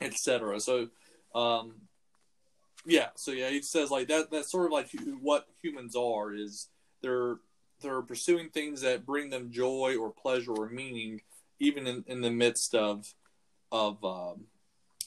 etc. 0.00 0.60
So, 0.60 0.90
um, 1.34 1.88
yeah, 2.84 3.08
so 3.14 3.32
yeah, 3.32 3.48
he 3.48 3.62
says 3.62 3.90
like 3.90 4.08
that. 4.08 4.30
That's 4.30 4.50
sort 4.50 4.66
of 4.66 4.72
like 4.72 4.90
what 5.20 5.48
humans 5.62 5.96
are. 5.96 6.34
Is 6.34 6.68
they're 7.00 7.38
they're 7.80 8.02
pursuing 8.02 8.50
things 8.50 8.82
that 8.82 9.06
bring 9.06 9.30
them 9.30 9.50
joy 9.50 9.96
or 9.96 10.10
pleasure 10.10 10.52
or 10.52 10.68
meaning, 10.68 11.22
even 11.58 11.86
in, 11.86 12.04
in 12.06 12.20
the 12.20 12.30
midst 12.30 12.74
of 12.74 13.14
of 13.72 14.04
um, 14.04 14.44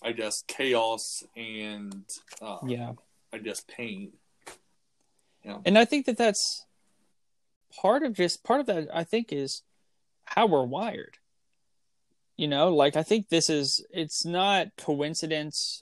I 0.04 0.12
guess 0.12 0.44
chaos 0.48 1.24
and 1.36 2.06
uh, 2.42 2.60
yeah. 2.66 2.94
I 3.34 3.39
guess 3.39 3.62
pain. 3.68 4.13
and 5.66 5.77
i 5.77 5.86
think 5.86 6.06
that 6.06 6.18
that's 6.18 6.66
part 7.82 8.04
of 8.04 8.13
just 8.13 8.44
part 8.44 8.60
of 8.60 8.66
that 8.66 8.88
i 8.94 9.04
think 9.04 9.32
is 9.32 9.63
how 10.25 10.46
we're 10.46 10.66
wired. 10.66 11.18
You 12.36 12.48
know 12.48 12.70
like 12.70 12.96
i 12.96 13.04
think 13.04 13.30
this 13.30 13.50
is 13.50 13.86
it's 13.92 14.25
not 14.25 14.68
coincidence 14.77 15.82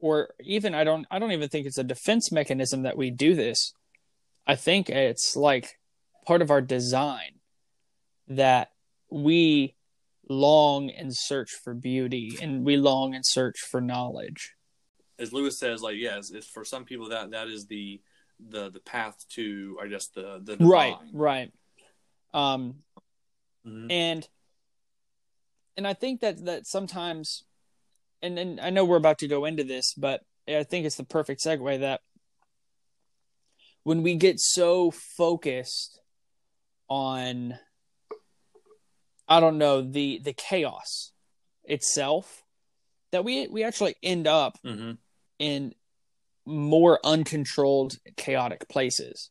or 0.00 0.34
even 0.40 0.74
i 0.74 0.84
don't 0.84 1.06
i 1.10 1.18
don't 1.18 1.32
even 1.32 1.48
think 1.48 1.66
it's 1.66 1.78
a 1.78 1.84
defense 1.84 2.30
mechanism 2.30 2.82
that 2.82 2.96
we 2.96 3.10
do 3.10 3.34
this. 3.34 3.72
I 4.46 4.56
think 4.56 4.88
it's 4.88 5.36
like 5.36 5.78
part 6.26 6.42
of 6.42 6.50
our 6.50 6.60
design 6.60 7.40
that 8.28 8.70
we 9.10 9.74
long 10.28 10.90
and 10.90 11.14
search 11.14 11.50
for 11.50 11.74
beauty 11.74 12.38
and 12.42 12.64
we 12.64 12.76
long 12.76 13.14
and 13.14 13.24
search 13.26 13.58
for 13.60 13.80
knowledge 13.80 14.54
As 15.18 15.32
Lewis 15.32 15.58
says, 15.58 15.82
like 15.82 15.96
yes, 15.96 16.30
it's 16.30 16.46
for 16.46 16.64
some 16.64 16.84
people 16.84 17.08
that 17.08 17.30
that 17.32 17.48
is 17.48 17.66
the 17.66 18.00
the 18.38 18.70
the 18.70 18.80
path 18.80 19.16
to 19.30 19.78
I 19.82 19.88
guess 19.88 20.08
the 20.08 20.40
the 20.42 20.56
divine. 20.56 20.68
right 20.70 20.96
right 21.12 21.52
um 22.34 22.84
Mhm. 23.66 23.90
and 23.90 24.28
and 25.76 25.86
i 25.86 25.94
think 25.94 26.20
that 26.20 26.44
that 26.44 26.66
sometimes 26.66 27.42
and 28.22 28.38
and 28.38 28.60
i 28.60 28.70
know 28.70 28.84
we're 28.84 28.96
about 29.04 29.18
to 29.18 29.28
go 29.28 29.44
into 29.44 29.64
this 29.64 29.94
but 29.94 30.22
i 30.46 30.62
think 30.62 30.86
it's 30.86 30.96
the 30.96 31.04
perfect 31.04 31.42
segue 31.44 31.80
that 31.80 32.00
when 33.82 34.02
we 34.02 34.14
get 34.14 34.38
so 34.38 34.90
focused 34.92 36.00
on 36.88 37.58
i 39.28 39.40
don't 39.40 39.58
know 39.58 39.82
the 39.82 40.20
the 40.24 40.32
chaos 40.32 41.12
itself 41.64 42.44
that 43.12 43.24
we 43.24 43.46
we 43.48 43.62
actually 43.64 43.94
end 44.02 44.26
up 44.26 44.58
Mhm. 44.64 44.98
in 45.38 45.74
more 46.46 46.98
uncontrolled 47.04 47.98
chaotic 48.16 48.68
places 48.68 49.30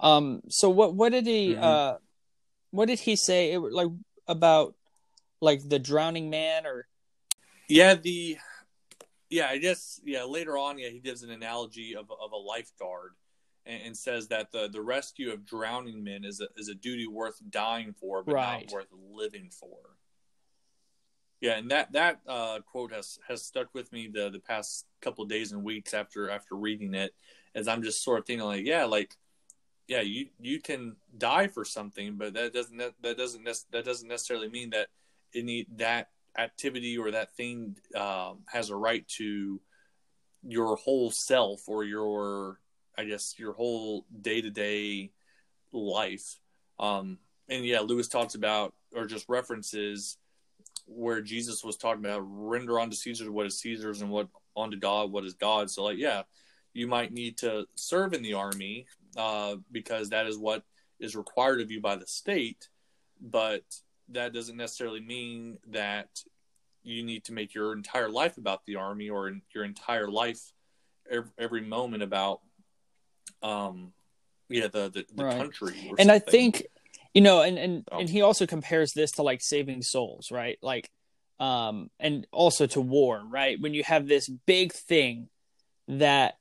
um 0.00 0.40
so 0.48 0.70
what 0.70 0.94
what 0.94 1.10
did 1.10 1.26
he 1.26 1.54
Mhm. 1.54 1.62
uh 1.62 1.98
what 2.70 2.86
did 2.86 3.00
he 3.00 3.16
say 3.16 3.52
it, 3.52 3.58
like 3.58 3.88
about 4.26 4.74
like 5.40 5.66
the 5.68 5.78
drowning 5.78 6.30
man 6.30 6.66
or 6.66 6.86
Yeah, 7.68 7.94
the 7.94 8.38
yeah, 9.30 9.48
I 9.48 9.58
guess 9.58 10.00
yeah. 10.04 10.24
Later 10.24 10.56
on, 10.56 10.78
yeah, 10.78 10.88
he 10.88 11.00
gives 11.00 11.22
an 11.22 11.30
analogy 11.30 11.94
of 11.94 12.10
of 12.10 12.32
a 12.32 12.36
lifeguard 12.36 13.12
and, 13.68 13.82
and 13.86 13.96
says 13.96 14.26
that 14.28 14.50
the 14.50 14.68
the 14.68 14.82
rescue 14.82 15.30
of 15.30 15.46
drowning 15.46 16.02
men 16.02 16.24
is 16.24 16.40
a 16.40 16.48
is 16.56 16.68
a 16.68 16.74
duty 16.74 17.06
worth 17.06 17.40
dying 17.50 17.92
for, 17.92 18.22
but 18.22 18.34
Right. 18.34 18.64
not 18.64 18.72
worth 18.72 18.88
living 19.12 19.50
for. 19.50 19.78
Yeah, 21.40 21.58
and 21.58 21.70
that 21.70 21.92
that 21.92 22.20
uh, 22.26 22.60
quote 22.66 22.92
has 22.92 23.18
has 23.28 23.44
stuck 23.44 23.72
with 23.74 23.92
me 23.92 24.08
the 24.12 24.30
the 24.30 24.40
past 24.40 24.86
couple 25.00 25.22
of 25.22 25.30
days 25.30 25.52
and 25.52 25.62
weeks 25.62 25.94
after 25.94 26.28
after 26.30 26.56
reading 26.56 26.94
it, 26.94 27.14
as 27.54 27.68
I'm 27.68 27.82
just 27.82 28.02
sort 28.02 28.18
of 28.18 28.26
thinking 28.26 28.46
like, 28.46 28.66
yeah, 28.66 28.84
like 28.86 29.16
yeah, 29.86 30.00
you 30.00 30.28
you 30.40 30.60
can 30.60 30.96
die 31.16 31.46
for 31.46 31.64
something, 31.64 32.16
but 32.16 32.34
that 32.34 32.52
doesn't 32.52 32.78
that 32.78 33.16
doesn't 33.16 33.44
that 33.44 33.84
doesn't 33.84 34.08
necessarily 34.08 34.48
mean 34.48 34.70
that 34.70 34.88
any 35.34 35.66
that 35.76 36.08
activity 36.36 36.96
or 36.98 37.10
that 37.10 37.34
thing 37.36 37.76
um, 37.94 38.40
has 38.46 38.70
a 38.70 38.76
right 38.76 39.06
to 39.08 39.60
your 40.42 40.76
whole 40.76 41.10
self 41.10 41.68
or 41.68 41.84
your 41.84 42.60
I 42.98 43.04
guess 43.04 43.38
your 43.38 43.52
whole 43.52 44.04
day 44.20 44.40
to 44.40 44.50
day 44.50 45.12
life. 45.72 46.40
Um, 46.80 47.18
and 47.48 47.64
yeah, 47.64 47.80
Lewis 47.80 48.08
talks 48.08 48.34
about 48.34 48.74
or 48.94 49.06
just 49.06 49.28
references 49.28 50.18
where 50.86 51.20
Jesus 51.20 51.62
was 51.62 51.76
talking 51.76 52.04
about 52.04 52.22
render 52.24 52.80
unto 52.80 52.96
Caesar 52.96 53.30
what 53.30 53.46
is 53.46 53.60
Caesar's 53.60 54.02
and 54.02 54.10
what 54.10 54.28
unto 54.56 54.76
God 54.76 55.12
what 55.12 55.24
is 55.24 55.34
God. 55.34 55.70
So 55.70 55.84
like 55.84 55.98
yeah, 55.98 56.22
you 56.74 56.88
might 56.88 57.12
need 57.12 57.38
to 57.38 57.66
serve 57.76 58.14
in 58.14 58.22
the 58.22 58.34
army 58.34 58.86
uh, 59.16 59.56
because 59.70 60.10
that 60.10 60.26
is 60.26 60.36
what 60.36 60.64
is 60.98 61.14
required 61.14 61.60
of 61.60 61.70
you 61.70 61.80
by 61.80 61.94
the 61.94 62.06
state, 62.06 62.68
but 63.20 63.62
that 64.08 64.32
doesn't 64.32 64.56
necessarily 64.56 65.00
mean 65.00 65.58
that 65.68 66.08
you 66.82 67.04
need 67.04 67.24
to 67.24 67.32
make 67.32 67.54
your 67.54 67.72
entire 67.72 68.08
life 68.08 68.38
about 68.38 68.64
the 68.66 68.76
army 68.76 69.08
or 69.08 69.32
your 69.54 69.64
entire 69.64 70.08
life 70.10 70.52
every, 71.10 71.30
every 71.38 71.60
moment 71.60 72.02
about 72.02 72.40
um 73.42 73.92
yeah 74.48 74.66
the 74.68 74.88
the, 74.90 75.04
the 75.14 75.24
Right. 75.24 75.38
country 75.38 75.74
and 75.98 76.10
i 76.10 76.18
think 76.18 76.64
you 77.14 77.20
know 77.20 77.42
and 77.42 77.58
and 77.58 77.84
Oh. 77.92 77.98
and 77.98 78.08
he 78.08 78.22
also 78.22 78.46
compares 78.46 78.92
this 78.92 79.12
to 79.12 79.22
like 79.22 79.40
saving 79.42 79.82
souls 79.82 80.30
right 80.30 80.58
like 80.62 80.90
um 81.38 81.90
and 82.00 82.26
also 82.32 82.66
to 82.66 82.80
war 82.80 83.22
right 83.28 83.60
when 83.60 83.74
you 83.74 83.84
have 83.84 84.08
this 84.08 84.28
big 84.46 84.72
thing 84.72 85.28
that 85.86 86.34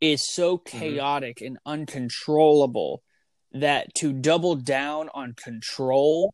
is 0.00 0.26
so 0.32 0.56
chaotic 0.56 1.40
and 1.42 1.58
uncontrollable 1.66 3.02
that 3.52 3.92
to 3.94 4.12
double 4.12 4.54
down 4.56 5.10
on 5.12 5.34
control 5.34 6.32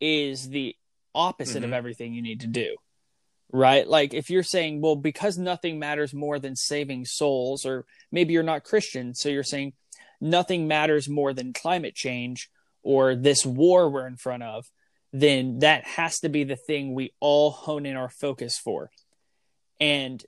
is 0.00 0.50
the 0.50 0.74
opposite 1.14 1.62
of 1.64 1.70
Mhm. 1.70 1.74
everything 1.74 2.14
you 2.14 2.22
need 2.22 2.40
to 2.40 2.46
do 2.46 2.76
right? 3.52 3.86
Like 3.86 4.14
if 4.14 4.30
you're 4.30 4.42
saying 4.42 4.80
well 4.80 4.96
because 4.96 5.36
nothing 5.36 5.78
matters 5.78 6.14
more 6.14 6.38
than 6.38 6.56
saving 6.56 7.04
souls 7.04 7.66
or 7.66 7.84
maybe 8.10 8.32
you're 8.32 8.42
not 8.42 8.64
christian 8.64 9.14
so 9.14 9.28
you're 9.28 9.42
saying 9.42 9.74
nothing 10.20 10.66
matters 10.66 11.08
more 11.08 11.34
than 11.34 11.52
climate 11.52 11.94
change 11.94 12.50
or 12.82 13.14
this 13.14 13.44
war 13.44 13.90
we're 13.90 14.06
in 14.06 14.16
front 14.16 14.42
of 14.42 14.70
then 15.12 15.58
that 15.58 15.84
has 15.84 16.20
to 16.20 16.30
be 16.30 16.44
the 16.44 16.56
thing 16.56 16.94
we 16.94 17.12
all 17.20 17.50
hone 17.50 17.84
in 17.84 17.96
our 17.96 18.08
focus 18.08 18.58
for. 18.58 18.90
And 19.78 20.24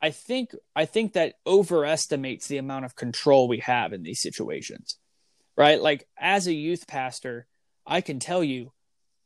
i 0.00 0.10
think 0.10 0.54
i 0.76 0.84
think 0.84 1.14
that 1.14 1.34
overestimates 1.44 2.46
the 2.46 2.58
amount 2.58 2.84
of 2.84 2.94
control 2.94 3.48
we 3.48 3.58
have 3.58 3.92
in 3.92 4.04
these 4.04 4.22
situations 4.22 4.96
right? 5.56 5.82
Like 5.82 6.06
as 6.16 6.46
a 6.46 6.54
youth 6.54 6.86
pastor 6.86 7.48
i 7.84 8.00
can 8.00 8.20
tell 8.20 8.44
you 8.44 8.72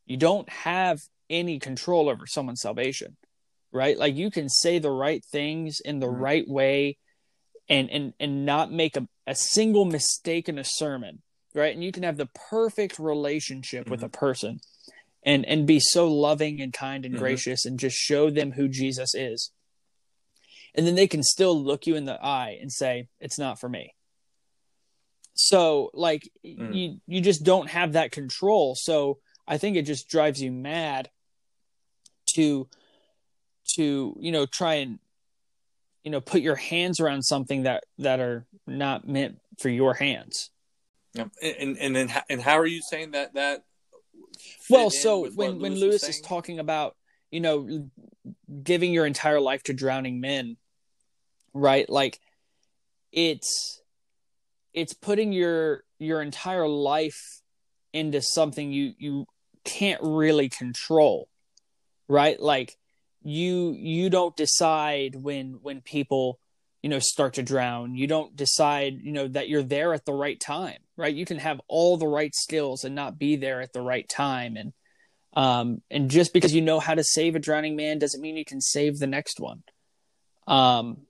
you 0.06 0.16
don't 0.16 0.48
have 0.48 1.02
any 1.32 1.58
control 1.58 2.08
over 2.08 2.26
someone's 2.26 2.60
salvation 2.60 3.16
right 3.72 3.96
like 3.98 4.14
you 4.14 4.30
can 4.30 4.48
say 4.48 4.78
the 4.78 4.90
right 4.90 5.24
things 5.24 5.80
in 5.84 5.98
the 5.98 6.06
Mhm. 6.06 6.20
right 6.20 6.48
way 6.48 6.98
and 7.68 7.90
and 7.90 8.12
and 8.20 8.44
not 8.44 8.70
make 8.70 8.96
a, 8.96 9.08
a 9.26 9.34
single 9.34 9.84
mistake 9.86 10.48
in 10.48 10.58
a 10.58 10.64
sermon 10.64 11.22
right 11.54 11.74
and 11.74 11.82
you 11.82 11.90
can 11.90 12.02
have 12.02 12.18
the 12.18 12.28
perfect 12.50 12.98
relationship 12.98 13.88
with 13.90 14.02
a 14.02 14.08
person 14.08 14.60
and 15.24 15.44
and 15.46 15.66
be 15.66 15.80
so 15.80 16.06
loving 16.12 16.60
and 16.60 16.72
kind 16.72 17.04
and 17.06 17.14
Mhm. 17.14 17.18
gracious 17.18 17.64
and 17.64 17.78
just 17.78 17.96
show 17.96 18.28
them 18.30 18.52
who 18.52 18.68
jesus 18.68 19.14
is 19.14 19.50
and 20.74 20.86
then 20.86 20.94
they 20.94 21.06
can 21.06 21.22
still 21.22 21.58
look 21.62 21.86
you 21.86 21.94
in 21.96 22.04
the 22.04 22.22
eye 22.24 22.58
and 22.60 22.70
say 22.72 23.08
it's 23.20 23.38
not 23.38 23.58
for 23.58 23.68
me 23.68 23.94
so 25.34 25.90
like 25.94 26.28
Mm. 26.44 26.74
you 26.74 27.00
you 27.06 27.20
just 27.22 27.42
don't 27.42 27.70
have 27.70 27.92
that 27.94 28.12
control 28.12 28.74
so 28.74 29.18
I 29.46 29.58
think 29.58 29.76
it 29.76 29.82
just 29.86 30.08
drives 30.08 30.40
you 30.40 30.52
mad 30.52 31.10
to 32.34 32.68
to 33.76 34.16
you 34.18 34.32
know 34.32 34.46
try 34.46 34.74
and 34.74 34.98
you 36.04 36.10
know 36.10 36.20
put 36.20 36.42
your 36.42 36.56
hands 36.56 37.00
around 37.00 37.22
something 37.22 37.64
that 37.64 37.84
that 37.98 38.20
are 38.20 38.46
not 38.66 39.06
meant 39.06 39.38
for 39.58 39.68
your 39.68 39.94
hands. 39.94 40.50
Yeah. 41.14 41.26
And 41.42 41.76
and 41.78 41.94
then 41.94 42.12
and 42.28 42.40
how 42.40 42.58
are 42.58 42.66
you 42.66 42.80
saying 42.88 43.12
that 43.12 43.34
that 43.34 43.64
well 44.70 44.90
so 44.90 45.28
when 45.30 45.58
when 45.58 45.74
lewis 45.74 46.08
is 46.08 46.20
talking 46.20 46.58
about 46.58 46.96
you 47.30 47.40
know 47.40 47.88
giving 48.62 48.92
your 48.92 49.04
entire 49.04 49.40
life 49.40 49.62
to 49.64 49.74
drowning 49.74 50.20
men 50.20 50.56
right 51.52 51.88
like 51.88 52.18
it's 53.12 53.82
it's 54.72 54.94
putting 54.94 55.32
your 55.32 55.84
your 55.98 56.22
entire 56.22 56.66
life 56.66 57.42
into 57.92 58.22
something 58.22 58.72
you 58.72 58.94
you 58.98 59.26
can't 59.64 60.00
really 60.02 60.48
control 60.48 61.28
right? 62.12 62.38
Like 62.38 62.76
you 63.22 63.74
you 63.76 64.10
don't 64.10 64.36
decide 64.36 65.14
when 65.16 65.58
when 65.62 65.80
people 65.80 66.38
you 66.82 66.90
know 66.90 66.98
start 66.98 67.34
to 67.34 67.42
drown. 67.42 67.94
You 67.96 68.06
don't 68.06 68.36
decide 68.36 69.00
you 69.02 69.12
know 69.12 69.28
that 69.28 69.48
you're 69.48 69.62
there 69.62 69.94
at 69.94 70.04
the 70.04 70.14
right 70.14 70.38
time 70.38 70.78
right? 70.96 71.14
You 71.14 71.24
can 71.24 71.38
have 71.38 71.60
all 71.68 71.96
the 71.96 72.06
right 72.06 72.34
skills 72.34 72.84
and 72.84 72.94
not 72.94 73.18
be 73.18 73.36
there 73.36 73.60
at 73.60 73.72
the 73.72 73.80
right 73.80 74.08
time. 74.08 74.56
And 74.56 74.72
um 75.34 75.80
and 75.90 76.10
just 76.10 76.32
because 76.32 76.54
you 76.54 76.60
know 76.60 76.78
how 76.78 76.94
to 76.94 77.02
save 77.02 77.34
a 77.34 77.38
drowning 77.38 77.74
man 77.74 77.98
doesn't 77.98 78.20
mean 78.20 78.36
you 78.36 78.44
can 78.44 78.60
save 78.60 78.98
the 78.98 79.06
next 79.06 79.40
one. 79.40 79.62
Um 80.46 81.06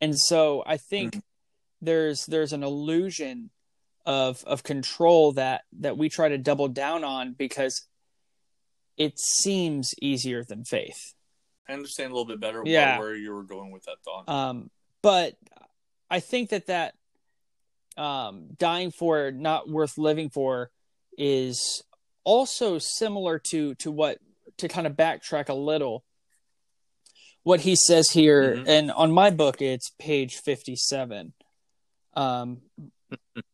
and 0.00 0.18
so 0.18 0.64
i 0.66 0.76
think 0.76 1.12
mm-hmm. 1.12 1.20
there's 1.80 2.26
there's 2.26 2.52
an 2.52 2.64
illusion 2.64 3.50
of 4.04 4.42
of 4.44 4.64
control 4.64 5.32
that 5.32 5.62
that 5.78 5.96
we 5.96 6.08
try 6.08 6.28
to 6.28 6.38
double 6.38 6.68
down 6.68 7.04
on 7.04 7.34
because 7.34 7.86
it 8.96 9.18
seems 9.18 9.94
easier 10.00 10.44
than 10.44 10.64
faith 10.64 11.14
I 11.68 11.74
understand 11.74 12.10
a 12.10 12.14
little 12.14 12.26
bit 12.26 12.40
better 12.40 12.62
yeah. 12.64 12.98
where 12.98 13.14
you 13.14 13.32
were 13.32 13.44
going 13.44 13.70
with 13.70 13.84
that 13.84 13.96
thought. 14.04 14.28
Um, 14.28 14.70
but 15.00 15.36
I 16.10 16.20
think 16.20 16.50
that 16.50 16.66
that 16.66 16.94
um, 17.96 18.48
dying 18.58 18.90
for 18.90 19.30
not 19.30 19.68
worth 19.68 19.98
living 19.98 20.30
for 20.30 20.70
is 21.16 21.82
also 22.24 22.78
similar 22.78 23.38
to 23.38 23.74
to 23.76 23.90
what 23.90 24.18
to 24.58 24.68
kind 24.68 24.86
of 24.86 24.94
backtrack 24.94 25.48
a 25.48 25.54
little 25.54 26.04
what 27.42 27.60
he 27.60 27.74
says 27.74 28.10
here 28.10 28.54
mm-hmm. 28.54 28.68
and 28.68 28.92
on 28.92 29.10
my 29.10 29.28
book 29.28 29.60
it's 29.60 29.90
page 29.98 30.36
57 30.36 31.32
um 32.14 32.58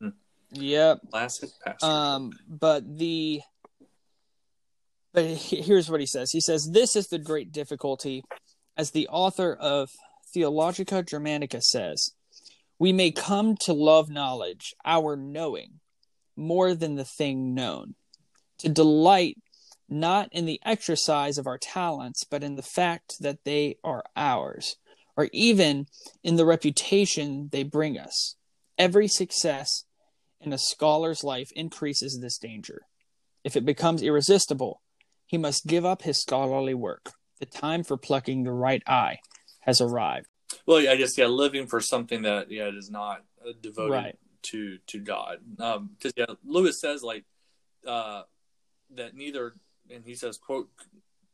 yep 0.53 1.01
classic 1.11 1.49
pastor. 1.65 1.87
um 1.87 2.31
but 2.47 2.99
the 2.99 3.41
but 5.19 5.37
here's 5.37 5.91
what 5.91 5.99
he 5.99 6.07
says 6.07 6.31
he 6.31 6.41
says 6.41 6.71
this 6.71 6.95
is 6.95 7.09
the 7.09 7.19
great 7.19 7.51
difficulty 7.51 8.23
as 8.77 8.93
the 8.93 9.09
author 9.09 9.53
of 9.53 9.91
Theologia 10.33 10.85
Germanica 10.85 11.61
says, 11.61 12.13
we 12.79 12.93
may 12.93 13.11
come 13.11 13.57
to 13.63 13.73
love 13.73 14.09
knowledge, 14.09 14.73
our 14.85 15.17
knowing, 15.17 15.81
more 16.37 16.75
than 16.75 16.95
the 16.95 17.05
thing 17.05 17.55
known, 17.55 17.97
to 18.59 18.69
delight 18.69 19.37
not 19.89 20.29
in 20.31 20.45
the 20.45 20.61
exercise 20.65 21.39
of 21.39 21.49
our 21.49 21.59
talents, 21.59 22.23
but 22.23 22.45
in 22.45 22.55
the 22.55 22.63
fact 22.63 23.17
that 23.21 23.43
they 23.45 23.79
are 23.83 24.05
ours, 24.15 24.77
or 25.17 25.29
even 25.33 25.87
in 26.23 26.37
the 26.37 26.47
reputation 26.47 27.49
they 27.51 27.65
bring 27.65 27.99
us. 27.99 28.37
Every 28.79 29.09
success 29.09 29.85
in 30.41 30.53
a 30.53 30.59
scholar's 30.59 31.25
life 31.25 31.51
increases 31.57 32.21
this 32.21 32.39
danger. 32.39 32.83
If 33.43 33.57
it 33.57 33.65
becomes 33.65 34.03
irresistible, 34.03 34.83
he 35.29 35.39
must 35.39 35.67
give 35.67 35.85
up 35.85 36.03
his 36.03 36.19
scholarly 36.19 36.75
work. 36.75 37.13
The 37.39 37.47
time 37.47 37.85
for 37.85 37.97
plucking 37.97 38.43
the 38.43 38.53
right 38.53 38.83
eye 38.87 39.19
has 39.61 39.81
arrived. 39.81 40.27
Well, 40.67 40.79
I 40.89 40.97
guess 40.97 41.17
yeah, 41.17 41.27
living 41.27 41.67
for 41.67 41.81
something 41.81 42.23
that 42.23 42.51
yeah 42.51 42.71
is 42.75 42.91
not 42.91 43.23
uh, 43.47 43.53
devoted 43.61 43.93
right. 43.93 44.19
to 44.45 44.79
to 44.89 44.99
God. 44.99 45.39
Because 45.51 45.77
um, 45.77 46.13
yeah, 46.17 46.27
Lewis 46.45 46.81
says 46.81 47.03
like 47.03 47.25
uh, 47.87 48.23
that 48.95 49.15
neither, 49.15 49.55
and 49.93 50.05
he 50.05 50.15
says 50.15 50.39
quote 50.39 50.69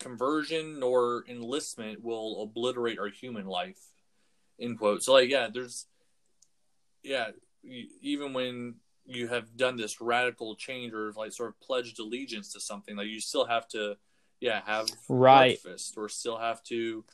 conversion 0.01 0.81
nor 0.81 1.25
enlistment 1.29 2.03
will 2.03 2.43
obliterate 2.43 2.99
our 2.99 3.09
human 3.09 3.47
life. 3.47 3.79
End 4.61 4.79
quote. 4.79 5.03
So 5.03 5.13
like 5.13 5.31
yeah, 5.31 5.49
there's 5.53 5.87
yeah, 7.03 7.29
even 8.03 8.33
when 8.33 8.75
you 9.07 9.29
have 9.29 9.57
done 9.57 9.77
this 9.77 10.01
radical 10.01 10.57
change 10.57 10.93
or 10.93 11.13
like 11.17 11.33
sort 11.33 11.51
of 11.51 11.61
pledged 11.61 11.99
allegiance 11.99 12.53
to 12.53 12.61
something, 12.61 12.97
like 12.97 13.09
you 13.09 13.21
still 13.21 13.47
have 13.47 13.69
to 13.69 13.97
yeah 14.41 14.61
have 14.67 14.89
right 15.09 15.63
breakfast 15.63 15.95
or 15.97 16.09
still 16.09 16.39
have 16.39 16.63
to 16.65 17.05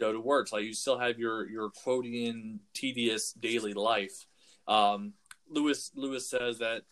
go 0.00 0.12
to 0.12 0.20
work. 0.20 0.52
like 0.52 0.64
you 0.64 0.74
still 0.74 0.98
have 0.98 1.18
your 1.18 1.48
your 1.48 1.70
quotidian, 1.70 2.60
tedious 2.72 3.32
daily 3.32 3.72
life. 3.72 4.26
Um, 4.66 5.14
Lewis 5.48 5.90
Lewis 5.94 6.28
says 6.28 6.58
that 6.58 6.82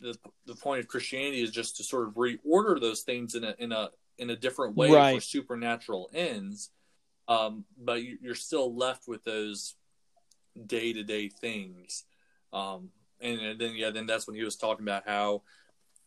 the 0.00 0.16
the 0.46 0.54
point 0.54 0.80
of 0.80 0.88
Christianity 0.88 1.42
is 1.42 1.50
just 1.50 1.76
to 1.76 1.84
sort 1.84 2.08
of 2.08 2.14
reorder 2.14 2.80
those 2.80 3.02
things 3.02 3.34
in 3.34 3.44
a 3.44 3.54
in 3.58 3.72
a 3.72 3.90
in 4.18 4.30
a 4.30 4.36
different 4.36 4.76
way 4.76 4.90
right. 4.90 5.16
for 5.16 5.20
supernatural 5.20 6.10
ends. 6.14 6.70
Um, 7.26 7.64
but 7.76 8.02
you, 8.02 8.18
are 8.30 8.34
still 8.34 8.76
left 8.76 9.08
with 9.08 9.24
those 9.24 9.74
day 10.66 10.92
to 10.92 11.02
day 11.02 11.28
things. 11.28 12.04
Um, 12.52 12.90
and, 13.24 13.58
then 13.60 13.74
yeah, 13.74 13.90
then 13.90 14.06
that's 14.06 14.26
when 14.26 14.36
he 14.36 14.44
was 14.44 14.56
talking 14.56 14.84
about 14.84 15.04
how 15.06 15.42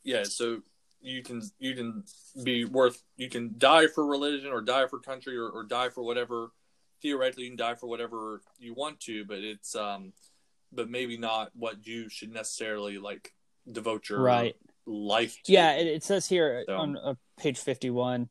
yeah, 0.04 0.24
so 0.24 0.62
you 1.02 1.22
can 1.22 1.42
you 1.60 1.76
can 1.76 2.04
be 2.44 2.66
worth 2.66 3.02
you 3.16 3.30
can 3.30 3.56
die 3.58 3.88
for 3.88 4.06
religion 4.06 4.52
or 4.52 4.62
die 4.62 4.88
for 4.88 5.00
country 5.00 5.38
or, 5.38 5.50
or 5.50 5.64
die 5.64 5.90
for 5.90 6.04
whatever 6.04 6.52
theoretically 7.02 7.44
you 7.44 7.50
can 7.52 7.58
die 7.58 7.76
for 7.76 7.88
whatever 7.88 8.42
you 8.58 8.74
want 8.74 9.00
to 9.00 9.24
but 9.26 9.38
it's 9.40 9.76
um 9.76 10.12
but 10.72 10.90
maybe 10.90 11.18
not 11.18 11.50
what 11.54 11.86
you 11.86 12.10
should 12.10 12.34
necessarily 12.34 12.98
like 12.98 13.34
devote 13.72 14.10
your 14.10 14.22
right 14.22 14.56
life 14.86 15.38
to. 15.44 15.52
yeah 15.52 15.74
it, 15.74 15.88
it 15.88 16.04
says 16.04 16.28
here 16.28 16.64
so. 16.68 16.76
on 16.76 16.98
uh, 16.98 17.14
page 17.38 17.60
51 17.60 18.30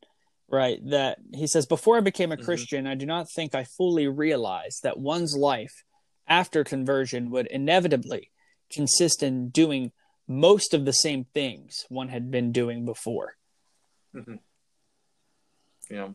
right 0.49 0.79
that 0.89 1.19
he 1.33 1.47
says 1.47 1.65
before 1.65 1.97
i 1.97 2.01
became 2.01 2.31
a 2.31 2.35
mm-hmm. 2.35 2.45
christian 2.45 2.83
mm-hmm. 2.83 2.91
i 2.91 2.95
do 2.95 3.05
not 3.05 3.29
think 3.29 3.55
i 3.55 3.63
fully 3.63 4.07
realized 4.07 4.83
that 4.83 4.99
one's 4.99 5.35
life 5.35 5.83
after 6.27 6.63
conversion 6.63 7.29
would 7.29 7.47
inevitably 7.47 8.31
consist 8.71 9.23
in 9.23 9.49
doing 9.49 9.91
most 10.27 10.73
of 10.73 10.85
the 10.85 10.93
same 10.93 11.25
things 11.33 11.85
one 11.89 12.09
had 12.09 12.29
been 12.29 12.51
doing 12.51 12.85
before. 12.85 13.35
Mm-hmm. 14.13 14.35
Yeah. 15.89 16.09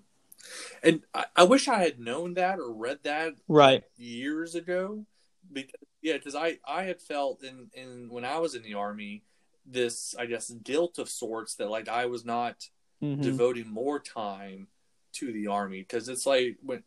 And 0.82 1.02
I, 1.14 1.24
I, 1.36 1.44
wish 1.44 1.68
I 1.68 1.78
had 1.78 1.98
known 1.98 2.34
that 2.34 2.58
or 2.58 2.72
read 2.72 2.98
that 3.04 3.34
right 3.48 3.84
years 3.96 4.54
ago. 4.54 5.06
Because, 5.50 5.80
yeah, 6.02 6.14
because 6.14 6.34
I, 6.34 6.58
I 6.66 6.82
had 6.82 7.00
felt 7.00 7.42
in, 7.42 7.70
in 7.74 8.08
when 8.10 8.24
I 8.24 8.38
was 8.38 8.54
in 8.54 8.62
the 8.62 8.74
army 8.74 9.22
this 9.66 10.14
I 10.18 10.26
guess 10.26 10.50
guilt 10.50 10.98
of 10.98 11.08
sorts 11.08 11.54
that 11.56 11.70
like 11.70 11.88
I 11.88 12.06
was 12.06 12.24
not 12.24 12.56
mm-hmm. 13.02 13.22
devoting 13.22 13.68
more 13.68 14.00
time 14.00 14.68
to 15.14 15.32
the 15.32 15.46
army 15.48 15.80
because 15.80 16.08
it's 16.08 16.26
like 16.26 16.56
when 16.62 16.82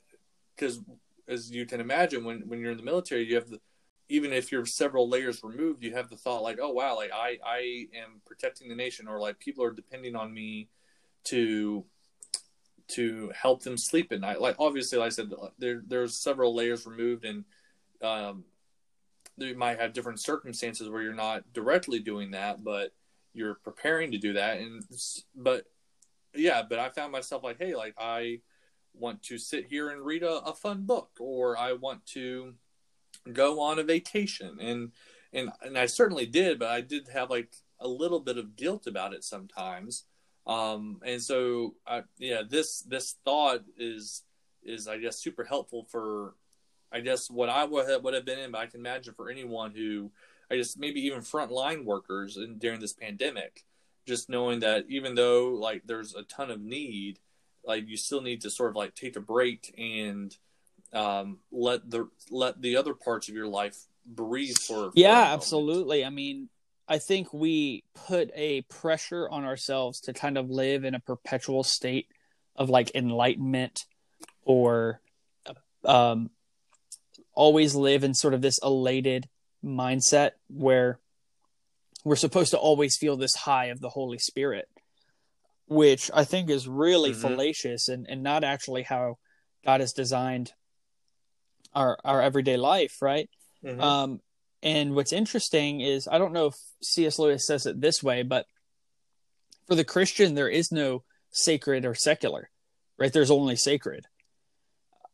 because 0.55 0.81
as 1.27 1.51
you 1.51 1.65
can 1.65 1.79
imagine 1.79 2.23
when 2.25 2.41
when 2.47 2.59
you're 2.59 2.71
in 2.71 2.77
the 2.77 2.83
military 2.83 3.25
you 3.25 3.35
have 3.35 3.49
the 3.49 3.61
even 4.07 4.31
if 4.31 4.51
you're 4.51 4.65
several 4.65 5.09
layers 5.09 5.43
removed, 5.43 5.83
you 5.83 5.93
have 5.93 6.09
the 6.09 6.15
thought 6.15 6.43
like, 6.43 6.59
oh 6.61 6.71
wow, 6.71 6.95
like 6.95 7.11
I 7.13 7.37
I 7.45 7.87
am 7.95 8.21
protecting 8.25 8.69
the 8.69 8.75
nation, 8.75 9.07
or 9.07 9.19
like 9.19 9.39
people 9.39 9.63
are 9.63 9.71
depending 9.71 10.15
on 10.15 10.33
me 10.33 10.69
to 11.25 11.85
to 12.87 13.31
help 13.35 13.63
them 13.63 13.77
sleep 13.77 14.11
at 14.11 14.21
night. 14.21 14.41
Like 14.41 14.55
obviously, 14.59 14.97
like 14.97 15.07
I 15.07 15.09
said, 15.09 15.31
there 15.57 15.81
there's 15.85 16.15
several 16.17 16.53
layers 16.53 16.85
removed, 16.85 17.25
and 17.25 17.45
um, 18.01 18.45
you 19.37 19.55
might 19.55 19.79
have 19.79 19.93
different 19.93 20.19
circumstances 20.19 20.89
where 20.89 21.01
you're 21.01 21.13
not 21.13 21.51
directly 21.53 21.99
doing 21.99 22.31
that, 22.31 22.63
but 22.63 22.93
you're 23.33 23.55
preparing 23.55 24.11
to 24.11 24.17
do 24.17 24.33
that. 24.33 24.59
And 24.59 24.83
but 25.35 25.65
yeah, 26.35 26.61
but 26.67 26.79
I 26.79 26.89
found 26.89 27.11
myself 27.11 27.43
like, 27.43 27.57
hey, 27.57 27.75
like 27.75 27.95
I 27.97 28.41
want 28.93 29.23
to 29.23 29.37
sit 29.37 29.65
here 29.65 29.89
and 29.89 30.05
read 30.05 30.23
a, 30.23 30.43
a 30.43 30.53
fun 30.53 30.83
book, 30.85 31.09
or 31.19 31.57
I 31.57 31.73
want 31.73 32.05
to 32.07 32.53
go 33.33 33.59
on 33.59 33.79
a 33.79 33.83
vacation 33.83 34.57
and 34.59 34.91
and 35.33 35.49
and 35.61 35.77
I 35.77 35.85
certainly 35.85 36.25
did, 36.25 36.59
but 36.59 36.69
I 36.69 36.81
did 36.81 37.09
have 37.09 37.29
like 37.29 37.53
a 37.79 37.87
little 37.87 38.19
bit 38.19 38.37
of 38.37 38.55
guilt 38.55 38.87
about 38.87 39.13
it 39.13 39.23
sometimes. 39.23 40.05
Um, 40.47 41.01
and 41.03 41.21
so, 41.21 41.75
I, 41.85 42.03
yeah, 42.17 42.41
this 42.47 42.81
this 42.81 43.15
thought 43.25 43.63
is 43.77 44.23
is 44.63 44.87
I 44.87 44.97
guess 44.97 45.17
super 45.17 45.43
helpful 45.43 45.85
for 45.91 46.35
I 46.91 47.01
guess 47.01 47.29
what 47.29 47.49
I 47.49 47.65
would 47.65 47.89
have, 47.89 48.03
would 48.03 48.13
have 48.13 48.25
been 48.25 48.39
in, 48.39 48.51
but 48.51 48.61
I 48.61 48.67
can 48.67 48.79
imagine 48.79 49.13
for 49.13 49.29
anyone 49.29 49.71
who 49.71 50.11
I 50.49 50.55
guess 50.55 50.77
maybe 50.77 51.01
even 51.01 51.19
frontline 51.19 51.83
workers 51.83 52.37
in, 52.37 52.57
during 52.57 52.79
this 52.79 52.93
pandemic, 52.93 53.65
just 54.07 54.29
knowing 54.29 54.59
that 54.61 54.85
even 54.87 55.15
though 55.15 55.49
like 55.49 55.83
there's 55.85 56.15
a 56.15 56.23
ton 56.23 56.51
of 56.51 56.61
need, 56.61 57.19
like 57.65 57.87
you 57.87 57.97
still 57.97 58.21
need 58.21 58.41
to 58.41 58.49
sort 58.49 58.69
of 58.69 58.75
like 58.75 58.95
take 58.95 59.15
a 59.15 59.21
break 59.21 59.73
and 59.77 60.37
um, 60.95 61.39
let 61.51 61.89
the 61.89 62.09
let 62.31 62.61
the 62.61 62.77
other 62.77 62.93
parts 62.93 63.29
of 63.29 63.35
your 63.35 63.47
life 63.47 63.77
breathe 64.05 64.57
for, 64.57 64.91
for 64.91 64.91
yeah 64.95 65.33
absolutely 65.33 66.05
i 66.05 66.09
mean 66.09 66.49
I 66.87 66.99
think 66.99 67.33
we 67.33 67.83
put 68.07 68.29
a 68.35 68.61
pressure 68.63 69.27
on 69.27 69.43
ourselves 69.43 69.99
to 70.01 70.13
kind 70.13 70.37
of 70.37 70.49
live 70.49 70.83
in 70.83 70.93
a 70.93 70.99
perpetual 70.99 71.63
state 71.63 72.07
of 72.55 72.69
like 72.69 72.93
enlightenment 72.93 73.85
or 74.43 75.01
um, 75.83 76.29
always 77.33 77.75
live 77.75 78.03
in 78.03 78.13
sort 78.13 78.33
of 78.33 78.41
this 78.41 78.59
elated 78.63 79.27
mindset 79.63 80.31
where 80.47 80.99
we're 82.03 82.15
supposed 82.15 82.51
to 82.51 82.57
always 82.57 82.97
feel 82.97 83.17
this 83.17 83.35
high 83.35 83.65
of 83.65 83.81
the 83.81 83.89
Holy 83.89 84.19
Spirit, 84.19 84.69
which 85.67 86.11
I 86.13 86.23
think 86.23 86.51
is 86.51 86.67
really 86.67 87.11
mm-hmm. 87.11 87.21
fallacious 87.21 87.87
and, 87.87 88.05
and 88.07 88.21
not 88.21 88.43
actually 88.43 88.83
how 88.83 89.17
God 89.65 89.81
has 89.81 89.91
designed 89.91 90.53
our 91.75 91.97
our 92.03 92.21
everyday 92.21 92.57
life, 92.57 93.01
right? 93.01 93.29
Mm-hmm. 93.63 93.81
Um, 93.81 94.19
and 94.63 94.95
what's 94.95 95.13
interesting 95.13 95.81
is 95.81 96.07
I 96.11 96.17
don't 96.17 96.33
know 96.33 96.47
if 96.47 96.55
C.S. 96.81 97.19
Lewis 97.19 97.45
says 97.45 97.65
it 97.65 97.79
this 97.79 98.01
way, 98.01 98.23
but 98.23 98.45
for 99.67 99.75
the 99.75 99.83
Christian, 99.83 100.35
there 100.35 100.49
is 100.49 100.71
no 100.71 101.03
sacred 101.31 101.85
or 101.85 101.93
secular, 101.93 102.49
right? 102.97 103.11
There's 103.11 103.31
only 103.31 103.55
sacred. 103.55 104.05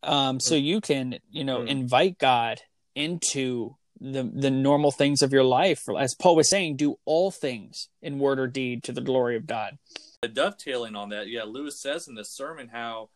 Um, 0.03 0.39
so 0.39 0.55
mm. 0.55 0.63
you 0.63 0.81
can, 0.81 1.19
you 1.29 1.43
know, 1.43 1.59
mm. 1.59 1.67
invite 1.67 2.17
God 2.17 2.61
into 2.95 3.75
the 3.99 4.23
the 4.23 4.49
normal 4.49 4.91
things 4.91 5.21
of 5.21 5.31
your 5.31 5.43
life. 5.43 5.87
As 5.97 6.15
Paul 6.15 6.35
was 6.35 6.49
saying, 6.49 6.77
do 6.77 6.97
all 7.05 7.31
things 7.31 7.89
in 8.01 8.19
word 8.19 8.39
or 8.39 8.47
deed 8.47 8.83
to 8.83 8.91
the 8.91 9.01
glory 9.01 9.35
of 9.35 9.45
God. 9.45 9.77
The 10.21 10.27
Dovetailing 10.27 10.95
on 10.95 11.09
that, 11.09 11.27
yeah, 11.27 11.43
Lewis 11.43 11.79
says 11.79 12.07
in 12.07 12.15
this 12.15 12.31
sermon 12.31 12.69
how, 12.71 13.09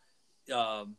um, 0.54 0.96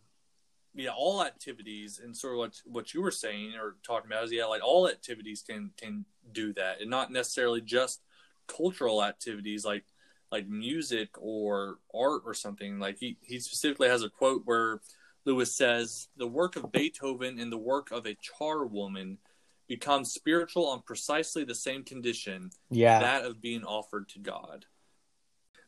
yeah, 0.76 0.90
all 0.96 1.24
activities 1.24 2.00
and 2.02 2.16
sort 2.16 2.34
of 2.34 2.38
what 2.38 2.60
what 2.64 2.94
you 2.94 3.02
were 3.02 3.10
saying 3.10 3.54
or 3.54 3.76
talking 3.82 4.10
about 4.10 4.24
is 4.24 4.32
yeah, 4.32 4.44
like 4.44 4.62
all 4.64 4.88
activities 4.88 5.42
can 5.42 5.70
can 5.76 6.04
do 6.32 6.52
that, 6.52 6.80
and 6.80 6.90
not 6.90 7.10
necessarily 7.10 7.60
just 7.60 8.02
cultural 8.46 9.02
activities 9.02 9.64
like 9.64 9.84
like 10.30 10.46
music 10.46 11.10
or 11.18 11.78
art 11.94 12.22
or 12.24 12.34
something. 12.34 12.78
Like 12.78 12.98
he 12.98 13.16
he 13.22 13.40
specifically 13.40 13.88
has 13.88 14.02
a 14.02 14.10
quote 14.10 14.42
where 14.44 14.80
Lewis 15.26 15.54
says, 15.54 16.08
The 16.16 16.26
work 16.26 16.56
of 16.56 16.72
Beethoven 16.72 17.38
and 17.38 17.52
the 17.52 17.58
work 17.58 17.90
of 17.90 18.06
a 18.06 18.16
charwoman 18.16 19.18
become 19.66 20.04
spiritual 20.04 20.68
on 20.68 20.82
precisely 20.82 21.44
the 21.44 21.54
same 21.54 21.82
condition, 21.82 22.50
yeah. 22.70 23.00
that 23.00 23.24
of 23.24 23.42
being 23.42 23.64
offered 23.64 24.08
to 24.10 24.20
God. 24.20 24.64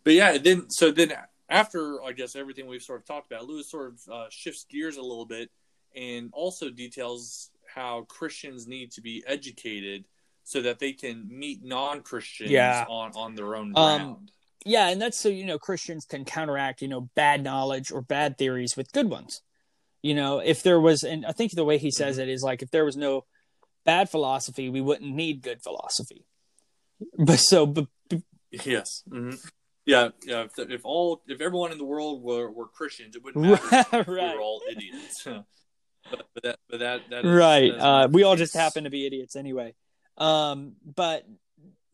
But 0.05 0.13
yeah, 0.15 0.39
then 0.39 0.71
so 0.71 0.91
then 0.93 1.13
after 1.49 2.03
I 2.03 2.13
guess 2.13 2.37
everything 2.37 2.67
we've 2.67 2.83
sort 2.83 3.01
of 3.01 3.07
talked 3.07 3.31
about, 3.31 3.47
Lewis 3.47 3.71
sort 3.71 3.93
of 3.93 4.13
uh, 4.13 4.27
shifts 4.31 4.67
gears 4.71 4.97
a 4.97 5.03
little 5.03 5.27
bit 5.27 5.51
and 5.95 6.31
also 6.33 6.71
details 6.71 7.51
how 7.67 8.03
Christians 8.09 8.67
need 8.67 8.93
to 8.93 9.01
be 9.01 9.25
educated 9.27 10.07
so 10.45 10.63
that 10.63 10.79
they 10.79 10.93
can 10.93 11.27
meet 11.31 11.63
non-Christians 11.65 12.51
yeah. 12.51 12.85
on 12.89 13.13
on 13.15 13.35
their 13.35 13.55
own 13.55 13.73
um, 13.77 13.99
ground. 13.99 14.03
Um, 14.03 14.27
yeah, 14.65 14.89
and 14.89 15.01
that's 15.01 15.19
so 15.19 15.29
you 15.29 15.45
know 15.45 15.59
Christians 15.59 16.05
can 16.05 16.25
counteract 16.25 16.83
you 16.83 16.89
know 16.89 17.09
bad 17.15 17.43
knowledge 17.43 17.91
or 17.91 18.03
bad 18.03 18.39
theories 18.39 18.77
with 18.77 18.93
good 18.93 19.11
ones 19.11 19.43
you 20.03 20.15
know 20.15 20.39
if 20.39 20.63
there 20.63 20.81
was 20.81 21.03
and 21.03 21.27
i 21.27 21.33
think 21.33 21.53
the 21.53 21.65
way 21.65 21.79
he 21.79 21.91
says 21.91 22.17
mm-hmm. 22.17 22.29
it 22.29 22.33
is 22.33 22.43
like 22.43 22.63
if 22.63 22.71
there 22.71 22.85
was 22.85 22.97
no 22.97 23.25
bad 23.85 24.11
philosophy 24.11 24.69
we 24.69 24.81
wouldn't 24.81 25.15
need 25.15 25.43
good 25.43 25.63
philosophy 25.63 26.25
but 27.19 27.39
so 27.39 27.67
but, 27.67 27.87
but 28.09 28.21
yes 28.51 29.03
mm-hmm. 29.09 29.37
Yeah 29.89 30.09
yeah 30.25 30.43
if, 30.43 30.59
if, 30.59 30.81
all 30.85 31.23
if 31.27 31.41
everyone 31.41 31.73
in 31.73 31.79
the 31.79 31.85
world 31.85 32.23
were, 32.23 32.51
were 32.51 32.67
christians 32.69 33.17
it 33.17 33.25
wouldn't 33.25 33.45
matter 33.71 34.05
right. 34.07 34.07
we 34.07 34.15
were 34.15 34.41
all 34.41 34.61
idiots 34.71 35.23
but, 35.25 36.27
but, 36.35 36.43
that 36.43 36.59
but 36.71 36.79
that, 36.81 37.01
that 37.11 37.25
is, 37.25 37.33
right 37.33 37.73
uh, 37.73 38.09
we 38.11 38.23
all 38.23 38.37
just 38.37 38.55
happen 38.55 38.85
to 38.85 38.91
be 38.91 39.07
idiots 39.07 39.35
anyway 39.35 39.75
um 40.19 40.75
but 40.85 41.27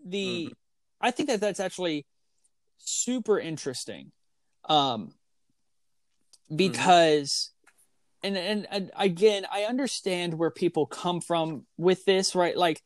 the 0.05 0.47
mm-hmm. 0.47 0.53
i 1.01 1.11
think 1.11 1.29
that 1.29 1.41
that's 1.41 1.61
actually 1.61 2.05
super 2.79 3.39
interesting 3.39 4.11
um 4.69 5.13
mm-hmm. 6.51 6.57
because 6.57 7.53
and, 8.25 8.39
and 8.39 8.67
and 8.71 8.91
again, 8.97 9.45
I 9.53 9.65
understand 9.65 10.39
where 10.39 10.51
people 10.51 10.87
come 10.87 11.21
from 11.21 11.67
with 11.77 12.07
this, 12.07 12.35
right? 12.35 12.57
Like 12.57 12.83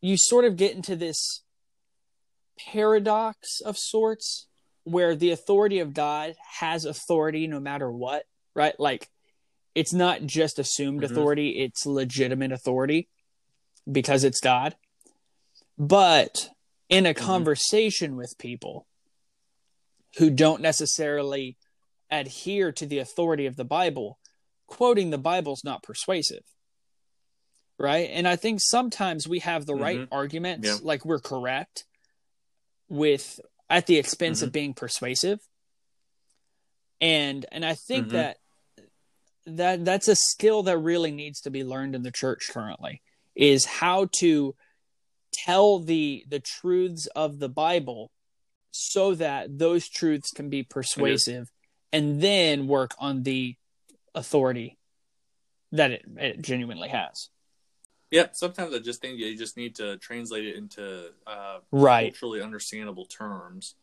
you 0.00 0.16
sort 0.18 0.44
of 0.44 0.56
get 0.56 0.74
into 0.74 0.96
this 0.96 1.42
paradox 2.58 3.60
of 3.60 3.78
sorts 3.78 4.48
where 4.90 5.14
the 5.14 5.30
authority 5.30 5.78
of 5.78 5.94
God 5.94 6.34
has 6.58 6.84
authority 6.84 7.46
no 7.46 7.60
matter 7.60 7.90
what, 7.90 8.24
right? 8.54 8.78
Like 8.78 9.08
it's 9.74 9.92
not 9.92 10.22
just 10.22 10.58
assumed 10.58 11.02
mm-hmm. 11.02 11.12
authority, 11.12 11.50
it's 11.50 11.86
legitimate 11.86 12.50
authority 12.50 13.08
because 13.90 14.24
it's 14.24 14.40
God. 14.40 14.74
But 15.78 16.50
in 16.88 17.06
a 17.06 17.14
mm-hmm. 17.14 17.24
conversation 17.24 18.16
with 18.16 18.34
people 18.38 18.86
who 20.18 20.28
don't 20.28 20.60
necessarily 20.60 21.56
adhere 22.10 22.72
to 22.72 22.84
the 22.84 22.98
authority 22.98 23.46
of 23.46 23.54
the 23.54 23.64
Bible, 23.64 24.18
quoting 24.66 25.10
the 25.10 25.18
Bible's 25.18 25.62
not 25.62 25.84
persuasive. 25.84 26.42
Right. 27.78 28.10
And 28.12 28.26
I 28.28 28.36
think 28.36 28.58
sometimes 28.60 29.28
we 29.28 29.38
have 29.38 29.64
the 29.64 29.72
mm-hmm. 29.72 29.82
right 29.82 30.08
arguments, 30.10 30.66
yeah. 30.66 30.76
like 30.82 31.04
we're 31.04 31.20
correct, 31.20 31.84
with 32.88 33.40
at 33.70 33.86
the 33.86 33.96
expense 33.96 34.38
mm-hmm. 34.38 34.46
of 34.48 34.52
being 34.52 34.74
persuasive. 34.74 35.38
And 37.00 37.46
and 37.50 37.64
I 37.64 37.74
think 37.74 38.08
mm-hmm. 38.08 38.16
that 38.16 38.36
that 39.46 39.84
that's 39.84 40.08
a 40.08 40.16
skill 40.16 40.64
that 40.64 40.76
really 40.76 41.12
needs 41.12 41.40
to 41.42 41.50
be 41.50 41.64
learned 41.64 41.94
in 41.94 42.02
the 42.02 42.10
church 42.10 42.50
currently 42.50 43.00
is 43.34 43.64
how 43.64 44.08
to 44.18 44.54
tell 45.32 45.78
the 45.78 46.24
the 46.28 46.40
truths 46.40 47.06
of 47.14 47.38
the 47.38 47.48
Bible 47.48 48.10
so 48.72 49.14
that 49.14 49.58
those 49.58 49.88
truths 49.88 50.30
can 50.30 50.50
be 50.50 50.62
persuasive 50.62 51.48
and 51.92 52.20
then 52.20 52.66
work 52.66 52.92
on 52.98 53.22
the 53.22 53.56
authority 54.14 54.78
that 55.72 55.90
it, 55.90 56.04
it 56.16 56.42
genuinely 56.42 56.88
has. 56.88 57.30
Yeah, 58.10 58.26
sometimes 58.32 58.74
I 58.74 58.80
just 58.80 59.00
think 59.00 59.18
you 59.18 59.36
just 59.36 59.56
need 59.56 59.76
to 59.76 59.96
translate 59.98 60.46
it 60.46 60.56
into 60.56 61.10
uh, 61.26 61.58
right 61.70 62.12
culturally 62.12 62.42
understandable 62.42 63.04
terms. 63.04 63.76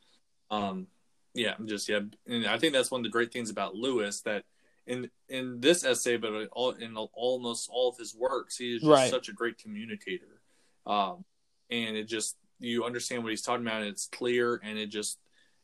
Um, 0.52 0.88
yeah, 1.34 1.56
just 1.66 1.88
yeah, 1.88 2.02
and 2.28 2.46
I 2.46 2.58
think 2.58 2.74
that's 2.74 2.92
one 2.92 3.02
of 3.02 3.04
the 3.04 3.10
great 3.10 3.32
things 3.32 3.50
about 3.50 3.76
Lewis 3.76 4.22
that 4.22 4.44
in 4.86 5.10
in 5.30 5.62
this 5.62 5.84
essay, 5.84 6.18
but 6.18 6.48
all, 6.52 6.72
in 6.72 6.98
almost 6.98 7.70
all 7.72 7.90
of 7.90 7.98
his 7.98 8.16
works, 8.16 8.58
he 8.58 8.76
is 8.76 8.82
just 8.82 8.90
right. 8.90 9.10
such 9.10 9.30
a 9.30 9.34
great 9.34 9.58
communicator. 9.58 10.42
Um, 10.86 11.26
and 11.70 11.96
it 11.96 12.06
just 12.06 12.38
you 12.60 12.86
understand 12.86 13.24
what 13.24 13.30
he's 13.30 13.42
talking 13.42 13.66
about, 13.66 13.82
and 13.82 13.90
it's 13.90 14.08
clear, 14.08 14.60
and 14.64 14.78
it 14.80 14.88
just 14.88 15.20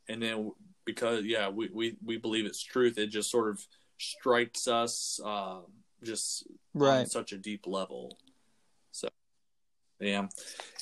and 0.07 0.21
then 0.21 0.51
because 0.85 1.25
yeah, 1.25 1.49
we 1.49 1.69
we 1.73 1.97
we 2.03 2.17
believe 2.17 2.45
it's 2.45 2.61
truth. 2.61 2.97
It 2.97 3.07
just 3.07 3.31
sort 3.31 3.49
of 3.49 3.65
strikes 3.97 4.67
us 4.67 5.19
uh, 5.23 5.59
just 6.03 6.45
right. 6.73 6.99
on 6.99 7.05
such 7.07 7.31
a 7.31 7.37
deep 7.37 7.65
level. 7.65 8.17
Yeah, 10.03 10.27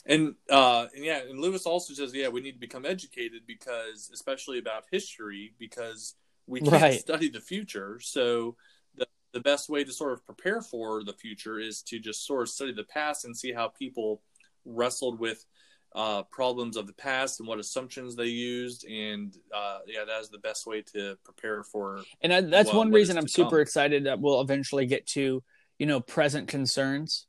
and 0.06 0.36
uh, 0.50 0.88
and 0.96 1.06
yeah, 1.06 1.22
and 1.30 1.40
Lewis 1.40 1.66
also 1.66 1.94
says, 1.94 2.14
yeah, 2.14 2.28
we 2.30 2.42
need 2.42 2.54
to 2.54 2.60
become 2.60 2.86
educated 2.86 3.42
because, 3.46 4.10
especially 4.14 4.58
about 4.60 4.84
history, 4.92 5.54
because 5.60 6.16
we 6.48 6.60
can't 6.60 6.82
right. 6.82 7.00
study 7.00 7.30
the 7.30 7.42
future. 7.42 8.00
So, 8.02 8.56
the 8.96 9.08
the 9.34 9.40
best 9.40 9.70
way 9.70 9.84
to 9.84 9.92
sort 9.92 10.14
of 10.14 10.26
prepare 10.26 10.62
for 10.62 11.04
the 11.04 11.14
future 11.14 11.60
is 11.60 11.82
to 11.84 12.00
just 12.00 12.26
sort 12.26 12.44
of 12.44 12.50
study 12.50 12.74
the 12.74 12.84
past 12.84 13.26
and 13.26 13.38
see 13.38 13.54
how 13.54 13.68
people 13.68 14.22
wrestled 14.66 15.20
with 15.20 15.46
uh, 15.94 16.24
problems 16.24 16.78
of 16.78 16.88
the 16.88 16.94
past 16.94 17.40
and 17.40 17.48
what 17.48 17.60
assumptions 17.60 18.16
they 18.16 18.26
used, 18.26 18.86
and 18.86 19.38
uh, 19.54 19.80
yeah, 19.88 20.06
that 20.06 20.22
is 20.22 20.30
the 20.30 20.38
best 20.40 20.66
way 20.66 20.82
to 20.82 21.18
prepare 21.24 21.64
for. 21.64 22.02
And 22.22 22.34
I, 22.34 22.42
that's 22.42 22.68
what, 22.68 22.78
one 22.78 22.92
reason 22.92 23.18
I'm 23.18 23.28
super 23.28 23.50
come. 23.50 23.60
excited 23.60 24.06
that 24.06 24.20
we'll 24.20 24.42
eventually 24.42 24.86
get 24.86 25.06
to, 25.08 25.44
you 25.78 25.86
know, 25.86 26.00
present 26.00 26.48
concerns, 26.48 27.28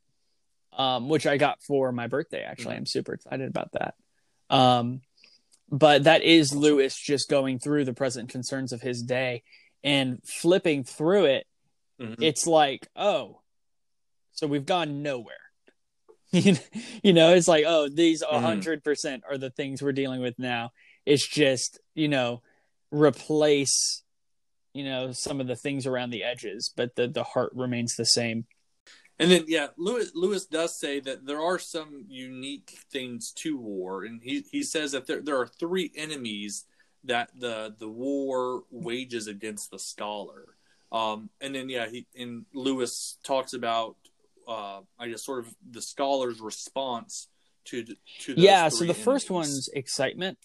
um, 0.77 1.09
which 1.09 1.25
I 1.25 1.37
got 1.37 1.61
for 1.61 1.91
my 1.91 2.07
birthday. 2.07 2.43
Actually, 2.43 2.73
mm-hmm. 2.73 2.81
I'm 2.81 2.85
super 2.85 3.13
excited 3.13 3.47
about 3.47 3.71
that. 3.73 3.95
Um, 4.49 5.01
but 5.69 6.03
that 6.03 6.23
is 6.23 6.53
Lewis 6.53 6.95
just 6.95 7.29
going 7.29 7.59
through 7.59 7.85
the 7.85 7.93
present 7.93 8.29
concerns 8.29 8.71
of 8.71 8.81
his 8.81 9.01
day 9.01 9.43
and 9.83 10.19
flipping 10.23 10.83
through 10.83 11.25
it. 11.25 11.47
Mm-hmm. 11.99 12.21
It's 12.21 12.45
like, 12.45 12.87
oh, 12.95 13.41
so 14.33 14.47
we've 14.47 14.65
gone 14.65 15.01
nowhere 15.01 15.37
you 16.33 17.13
know 17.13 17.33
it's 17.35 17.47
like 17.47 17.63
oh 17.67 17.87
these 17.87 18.23
100% 18.23 18.81
mm. 18.81 19.21
are 19.29 19.37
the 19.37 19.51
things 19.51 19.81
we're 19.83 19.91
dealing 19.91 20.19
with 20.19 20.37
now 20.39 20.71
it's 21.05 21.27
just 21.27 21.79
you 21.93 22.07
know 22.07 22.41
replace 22.91 24.03
you 24.73 24.83
know 24.83 25.11
some 25.11 25.39
of 25.39 25.45
the 25.45 25.55
things 25.55 25.85
around 25.85 26.09
the 26.09 26.23
edges 26.23 26.73
but 26.75 26.95
the 26.95 27.07
the 27.07 27.23
heart 27.23 27.51
remains 27.53 27.95
the 27.95 28.05
same 28.05 28.45
and 29.19 29.31
then 29.31 29.45
yeah 29.47 29.67
lewis 29.77 30.11
lewis 30.15 30.45
does 30.45 30.77
say 30.77 30.99
that 30.99 31.25
there 31.25 31.41
are 31.41 31.59
some 31.59 32.05
unique 32.07 32.77
things 32.91 33.31
to 33.31 33.57
war 33.57 34.03
and 34.03 34.21
he 34.23 34.43
he 34.51 34.63
says 34.63 34.91
that 34.91 35.07
there, 35.07 35.21
there 35.21 35.39
are 35.39 35.47
three 35.47 35.91
enemies 35.95 36.65
that 37.03 37.29
the 37.37 37.75
the 37.79 37.89
war 37.89 38.63
wages 38.71 39.27
against 39.27 39.71
the 39.71 39.79
scholar 39.79 40.55
um 40.91 41.29
and 41.41 41.53
then 41.53 41.69
yeah 41.69 41.87
he 41.87 42.05
and 42.15 42.45
lewis 42.53 43.17
talks 43.23 43.53
about 43.53 43.95
uh, 44.47 44.81
I 44.99 45.09
guess, 45.09 45.23
sort 45.23 45.39
of 45.39 45.55
the 45.69 45.81
scholar's 45.81 46.39
response 46.41 47.27
to 47.65 47.83
to 47.83 48.33
yeah. 48.35 48.69
So 48.69 48.85
the 48.85 48.93
first 48.93 49.29
one's 49.29 49.69
excitement, 49.73 50.37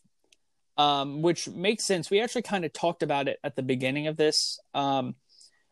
um, 0.76 1.22
which 1.22 1.48
makes 1.48 1.84
sense. 1.84 2.10
We 2.10 2.20
actually 2.20 2.42
kind 2.42 2.64
of 2.64 2.72
talked 2.72 3.02
about 3.02 3.28
it 3.28 3.38
at 3.42 3.56
the 3.56 3.62
beginning 3.62 4.06
of 4.06 4.16
this, 4.16 4.58
um, 4.74 5.14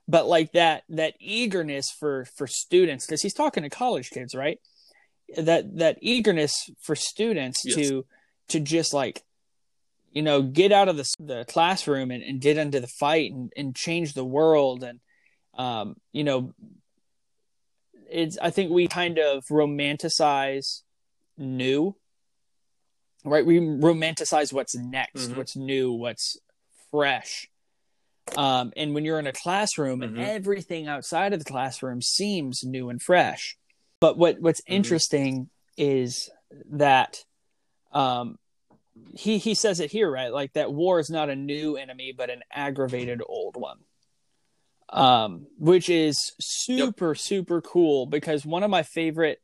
but 0.08 0.26
like 0.26 0.52
that 0.52 0.84
that 0.88 1.14
eagerness 1.20 1.90
for 1.90 2.26
for 2.36 2.46
students 2.46 3.06
because 3.06 3.22
he's 3.22 3.34
talking 3.34 3.62
to 3.62 3.70
college 3.70 4.10
kids, 4.10 4.34
right? 4.34 4.58
That 5.36 5.78
that 5.78 5.98
eagerness 6.00 6.70
for 6.80 6.94
students 6.94 7.62
yes. 7.64 7.76
to 7.76 8.06
to 8.48 8.60
just 8.60 8.94
like 8.94 9.22
you 10.12 10.22
know 10.22 10.42
get 10.42 10.72
out 10.72 10.88
of 10.88 10.96
the 10.96 11.14
the 11.18 11.44
classroom 11.46 12.10
and, 12.10 12.22
and 12.22 12.40
get 12.40 12.56
into 12.56 12.80
the 12.80 12.86
fight 12.86 13.32
and, 13.32 13.52
and 13.56 13.74
change 13.74 14.14
the 14.14 14.24
world 14.24 14.84
and 14.84 15.00
um, 15.58 15.96
you 16.12 16.24
know 16.24 16.54
it's 18.10 18.38
I 18.40 18.50
think 18.50 18.70
we 18.70 18.88
kind 18.88 19.18
of 19.18 19.44
romanticize 19.46 20.82
new, 21.36 21.96
right? 23.24 23.44
We 23.44 23.58
romanticize 23.58 24.52
what's 24.52 24.76
next, 24.76 25.28
mm-hmm. 25.28 25.36
what's 25.36 25.56
new, 25.56 25.92
what's 25.92 26.38
fresh. 26.90 27.48
Um, 28.36 28.72
and 28.76 28.94
when 28.94 29.04
you're 29.04 29.18
in 29.18 29.26
a 29.26 29.32
classroom 29.32 30.00
mm-hmm. 30.00 30.16
and 30.18 30.26
everything 30.28 30.88
outside 30.88 31.32
of 31.32 31.38
the 31.38 31.44
classroom 31.44 32.02
seems 32.02 32.64
new 32.64 32.90
and 32.90 33.00
fresh. 33.00 33.56
But 34.00 34.18
what 34.18 34.40
what's 34.40 34.60
mm-hmm. 34.62 34.74
interesting 34.74 35.50
is 35.76 36.30
that 36.70 37.24
um, 37.92 38.38
he 39.14 39.38
he 39.38 39.54
says 39.54 39.80
it 39.80 39.90
here, 39.90 40.10
right? 40.10 40.32
Like 40.32 40.52
that 40.54 40.72
war 40.72 40.98
is 40.98 41.10
not 41.10 41.30
a 41.30 41.36
new 41.36 41.76
enemy, 41.76 42.12
but 42.16 42.30
an 42.30 42.42
aggravated 42.52 43.22
old 43.26 43.56
one 43.56 43.78
um, 44.88 45.46
which 45.58 45.88
is 45.88 46.32
super 46.40 47.10
yep. 47.10 47.18
super 47.18 47.60
cool 47.60 48.06
because 48.06 48.46
one 48.46 48.62
of 48.62 48.70
my 48.70 48.82
favorite 48.82 49.40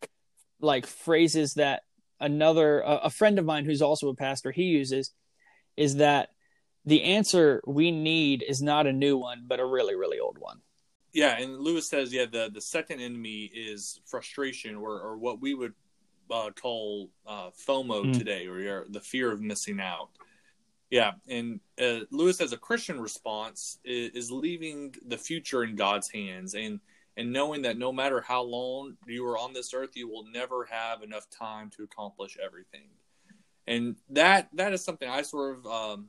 like 0.61 0.87
phrases 0.87 1.55
that 1.55 1.83
another 2.21 2.81
a, 2.81 2.97
a 3.05 3.11
friend 3.11 3.38
of 3.38 3.45
mine 3.45 3.64
who's 3.64 3.83
also 3.83 4.09
a 4.09 4.14
pastor 4.14 4.53
he 4.53 4.64
uses 4.64 5.12
is 5.77 5.97
that 5.97 6.29
the 6.85 7.03
answer 7.05 7.62
we 7.66 7.90
need 7.90 8.45
is 8.47 8.61
not 8.61 8.87
a 8.87 8.92
new 8.92 9.16
one 9.16 9.45
but 9.47 9.61
a 9.61 9.64
really 9.64 9.95
really 9.95 10.18
old 10.18 10.38
one. 10.38 10.61
Yeah 11.12 11.38
and 11.38 11.59
lewis 11.59 11.88
says 11.88 12.12
yeah 12.12 12.27
the 12.27 12.51
the 12.53 12.61
second 12.61 13.01
enemy 13.01 13.45
is 13.45 14.01
frustration 14.07 14.77
or 14.77 15.01
or 15.01 15.16
what 15.18 15.40
we 15.40 15.55
would 15.55 15.75
uh, 16.33 16.51
call 16.51 17.11
uh, 17.27 17.51
fomo 17.51 18.05
mm. 18.05 18.16
today 18.16 18.47
or 18.47 18.87
the 18.88 19.01
fear 19.01 19.31
of 19.31 19.40
missing 19.40 19.81
out. 19.81 20.09
Yeah, 20.90 21.12
and 21.27 21.61
uh, 21.81 22.01
Lewis, 22.11 22.40
as 22.42 22.53
a 22.53 22.59
Christian 22.59 23.01
response, 23.01 23.79
is, 23.83 24.11
is, 24.11 24.31
leaving 24.31 24.95
the 25.07 25.16
future 25.16 25.64
in 25.64 25.75
God's 25.75 26.11
hands, 26.11 26.55
and 26.55 26.81
and 27.16 27.33
knowing 27.33 27.62
that 27.62 27.79
no 27.79 27.92
matter 27.92 28.21
how 28.21 28.42
long 28.42 28.97
you 29.07 29.27
are 29.27 29.38
on 29.38 29.55
this 29.55 29.73
earth, 29.73 29.90
you 29.95 30.07
will 30.07 30.27
never 30.31 30.66
have 30.66 31.03
enough 31.03 31.31
time 31.31 31.71
to 31.77 31.83
accomplish 31.85 32.37
everything, 32.42 32.88
and 33.66 33.97
that 34.11 34.49
that 34.53 34.75
is 34.75 34.85
something 34.85 35.09
I 35.09 35.23
sort 35.23 35.59
of 35.59 35.66
um, 35.66 36.09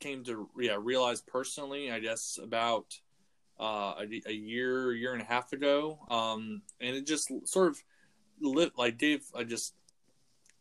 came 0.00 0.24
to 0.24 0.48
yeah 0.58 0.76
realize 0.78 1.20
personally. 1.20 1.90
I 1.90 2.00
guess 2.00 2.38
about 2.42 2.98
uh, 3.60 3.94
a, 4.00 4.22
a, 4.26 4.32
year, 4.32 4.94
year 4.94 5.12
and 5.12 5.20
a 5.20 5.24
half 5.24 5.52
ago, 5.52 5.98
um, 6.10 6.62
and 6.80 6.96
it 6.96 7.06
just 7.06 7.30
sort 7.46 7.68
of 7.68 7.82
lit 8.40 8.72
like 8.78 8.98
Dave. 8.98 9.22
I 9.36 9.44
just 9.44 9.74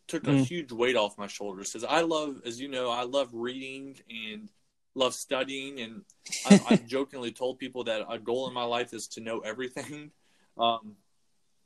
took 0.08 0.28
a 0.28 0.32
mm. 0.32 0.46
huge 0.46 0.72
weight 0.72 0.98
off 0.98 1.18
my 1.18 1.28
shoulders 1.28 1.72
because 1.72 1.86
I 1.86 2.02
love, 2.02 2.42
as 2.46 2.60
you 2.60 2.68
know, 2.68 2.90
I 2.90 3.04
love 3.04 3.30
reading 3.32 3.96
and 4.10 4.50
love 4.96 5.14
studying, 5.14 5.80
and 5.80 6.02
I, 6.50 6.62
I've 6.72 6.88
jokingly 6.88 7.32
told 7.32 7.58
people 7.58 7.86
that 7.86 8.06
a 8.10 8.20
goal 8.20 8.48
in 8.48 8.54
my 8.54 8.64
life 8.64 8.94
is 8.94 9.08
to 9.10 9.22
know 9.22 9.40
everything, 9.40 10.12
um, 10.58 10.96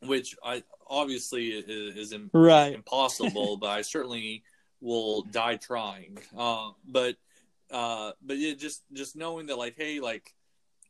which 0.02 0.36
I 0.44 0.64
obviously 0.88 1.50
is, 1.50 2.12
is 2.12 2.20
right. 2.32 2.74
impossible, 2.76 3.58
but 3.58 3.70
I 3.70 3.82
certainly 3.82 4.44
will 4.82 5.24
die 5.24 5.56
trying. 5.56 6.20
Uh, 6.38 6.72
but 6.86 7.16
uh, 7.72 8.12
but 8.22 8.38
yeah, 8.38 8.54
just 8.54 8.84
just 8.94 9.16
knowing 9.16 9.48
that 9.48 9.58
like, 9.58 9.76
hey, 9.78 10.00
like 10.00 10.34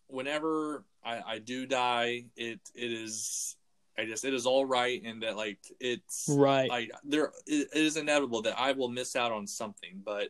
whenever 0.07 0.86
I, 1.03 1.21
I 1.25 1.39
do 1.39 1.65
die, 1.65 2.25
it 2.36 2.59
it 2.75 2.91
is 2.91 3.55
I 3.97 4.05
just 4.05 4.25
it 4.25 4.33
is 4.33 4.45
all 4.45 4.65
right, 4.65 5.01
and 5.03 5.23
that 5.23 5.38
like 5.38 5.59
it's 5.79 6.27
right. 6.29 6.69
Like 6.69 6.91
there, 7.03 7.31
it 7.45 7.69
is 7.73 7.97
inevitable 7.97 8.41
that 8.43 8.59
I 8.59 8.71
will 8.71 8.89
miss 8.89 9.15
out 9.15 9.31
on 9.31 9.45
something, 9.45 10.01
but 10.03 10.29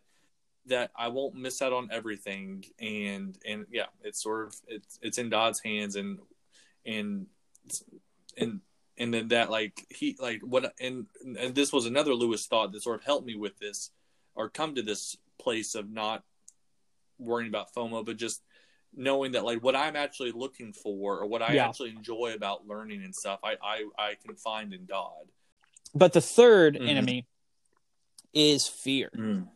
that 0.65 0.91
I 0.97 1.09
won't 1.09 1.35
miss 1.35 1.61
out 1.61 1.73
on 1.73 1.89
everything. 1.91 2.65
And 2.79 3.37
and 3.45 3.65
yeah, 3.71 3.87
it's 4.03 4.21
sort 4.21 4.47
of 4.47 4.55
it's 4.67 4.99
it's 5.01 5.17
in 5.17 5.29
God's 5.29 5.61
hands, 5.61 5.95
and 5.95 6.19
and 6.85 7.27
and 8.37 8.59
and 8.97 9.13
then 9.13 9.29
that 9.29 9.49
like 9.49 9.85
he 9.89 10.17
like 10.19 10.41
what 10.41 10.73
and 10.79 11.05
and 11.23 11.55
this 11.55 11.71
was 11.71 11.85
another 11.85 12.13
Lewis 12.13 12.45
thought 12.45 12.73
that 12.73 12.83
sort 12.83 12.99
of 12.99 13.05
helped 13.05 13.25
me 13.25 13.35
with 13.35 13.57
this 13.59 13.91
or 14.35 14.49
come 14.49 14.75
to 14.75 14.81
this 14.81 15.17
place 15.39 15.75
of 15.75 15.89
not 15.89 16.23
worrying 17.17 17.49
about 17.49 17.73
FOMO, 17.75 18.05
but 18.05 18.17
just 18.17 18.41
knowing 18.95 19.33
that 19.33 19.43
like 19.43 19.63
what 19.63 19.75
I'm 19.75 19.95
actually 19.95 20.31
looking 20.31 20.73
for 20.73 21.19
or 21.19 21.25
what 21.25 21.41
I 21.41 21.53
yeah. 21.53 21.67
actually 21.67 21.89
enjoy 21.91 22.33
about 22.35 22.67
learning 22.67 23.03
and 23.03 23.13
stuff, 23.13 23.39
I, 23.43 23.55
I 23.63 23.83
I 23.97 24.15
can 24.25 24.35
find 24.35 24.73
in 24.73 24.85
God. 24.85 25.25
But 25.95 26.13
the 26.13 26.19
3rd 26.19 26.75
mm-hmm. 26.75 26.89
enemy 26.89 27.27
is 28.33 28.67
fear. 28.67 29.09
Mm. 29.15 29.47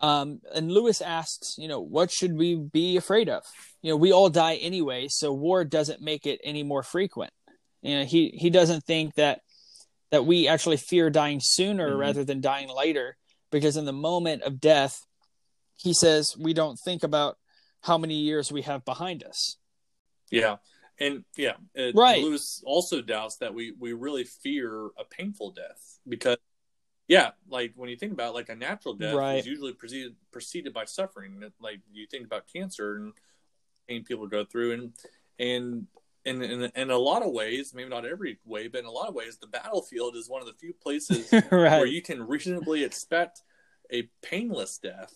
Um, 0.00 0.40
and 0.52 0.72
Lewis 0.72 1.00
asks, 1.00 1.54
you 1.58 1.68
know, 1.68 1.80
what 1.80 2.10
should 2.10 2.36
we 2.36 2.56
be 2.56 2.96
afraid 2.96 3.28
of? 3.28 3.44
You 3.82 3.90
know, 3.90 3.96
we 3.96 4.12
all 4.12 4.28
die 4.28 4.56
anyway, 4.56 5.06
so 5.08 5.32
war 5.32 5.64
doesn't 5.64 6.00
make 6.00 6.26
it 6.26 6.40
any 6.42 6.64
more 6.64 6.82
frequent. 6.82 7.32
You 7.82 7.98
know, 7.98 8.04
he 8.04 8.30
he 8.36 8.50
doesn't 8.50 8.84
think 8.84 9.14
that 9.14 9.40
that 10.10 10.26
we 10.26 10.48
actually 10.48 10.76
fear 10.76 11.08
dying 11.08 11.40
sooner 11.40 11.90
mm-hmm. 11.90 12.00
rather 12.00 12.24
than 12.24 12.40
dying 12.40 12.68
later, 12.68 13.16
because 13.50 13.76
in 13.76 13.84
the 13.84 13.92
moment 13.92 14.42
of 14.42 14.60
death, 14.60 15.00
he 15.82 15.92
says 15.92 16.36
we 16.36 16.54
don't 16.54 16.78
think 16.78 17.02
about 17.02 17.38
how 17.82 17.98
many 17.98 18.14
years 18.14 18.52
we 18.52 18.62
have 18.62 18.84
behind 18.84 19.22
us. 19.24 19.56
Yeah. 20.30 20.56
And 21.00 21.24
yeah, 21.36 21.54
it, 21.74 21.94
right. 21.94 22.22
Lewis 22.22 22.62
also 22.64 23.02
doubts 23.02 23.36
that 23.38 23.54
we, 23.54 23.72
we 23.78 23.92
really 23.92 24.24
fear 24.24 24.86
a 24.98 25.04
painful 25.10 25.50
death 25.50 25.98
because, 26.08 26.36
yeah, 27.08 27.30
like 27.48 27.72
when 27.74 27.90
you 27.90 27.96
think 27.96 28.12
about 28.12 28.30
it, 28.30 28.34
like 28.34 28.48
a 28.48 28.54
natural 28.54 28.94
death 28.94 29.14
right. 29.14 29.38
is 29.38 29.46
usually 29.46 29.72
preceded, 29.72 30.14
preceded 30.30 30.72
by 30.72 30.84
suffering. 30.84 31.42
Like 31.60 31.80
you 31.92 32.06
think 32.06 32.26
about 32.26 32.44
cancer 32.52 32.96
and 32.96 33.12
pain 33.88 34.04
people 34.04 34.28
go 34.28 34.44
through, 34.44 34.72
and 34.72 34.92
and 35.38 35.86
in, 36.24 36.42
in, 36.42 36.70
in 36.76 36.90
a 36.90 36.96
lot 36.96 37.22
of 37.22 37.32
ways, 37.32 37.72
maybe 37.74 37.88
not 37.88 38.06
every 38.06 38.38
way, 38.44 38.68
but 38.68 38.80
in 38.80 38.86
a 38.86 38.90
lot 38.90 39.08
of 39.08 39.14
ways, 39.14 39.38
the 39.38 39.48
battlefield 39.48 40.14
is 40.14 40.28
one 40.28 40.40
of 40.40 40.46
the 40.46 40.54
few 40.54 40.72
places 40.72 41.32
right. 41.32 41.50
where 41.50 41.86
you 41.86 42.02
can 42.02 42.26
reasonably 42.26 42.84
expect 42.84 43.42
a 43.90 44.08
painless 44.22 44.78
death. 44.78 45.14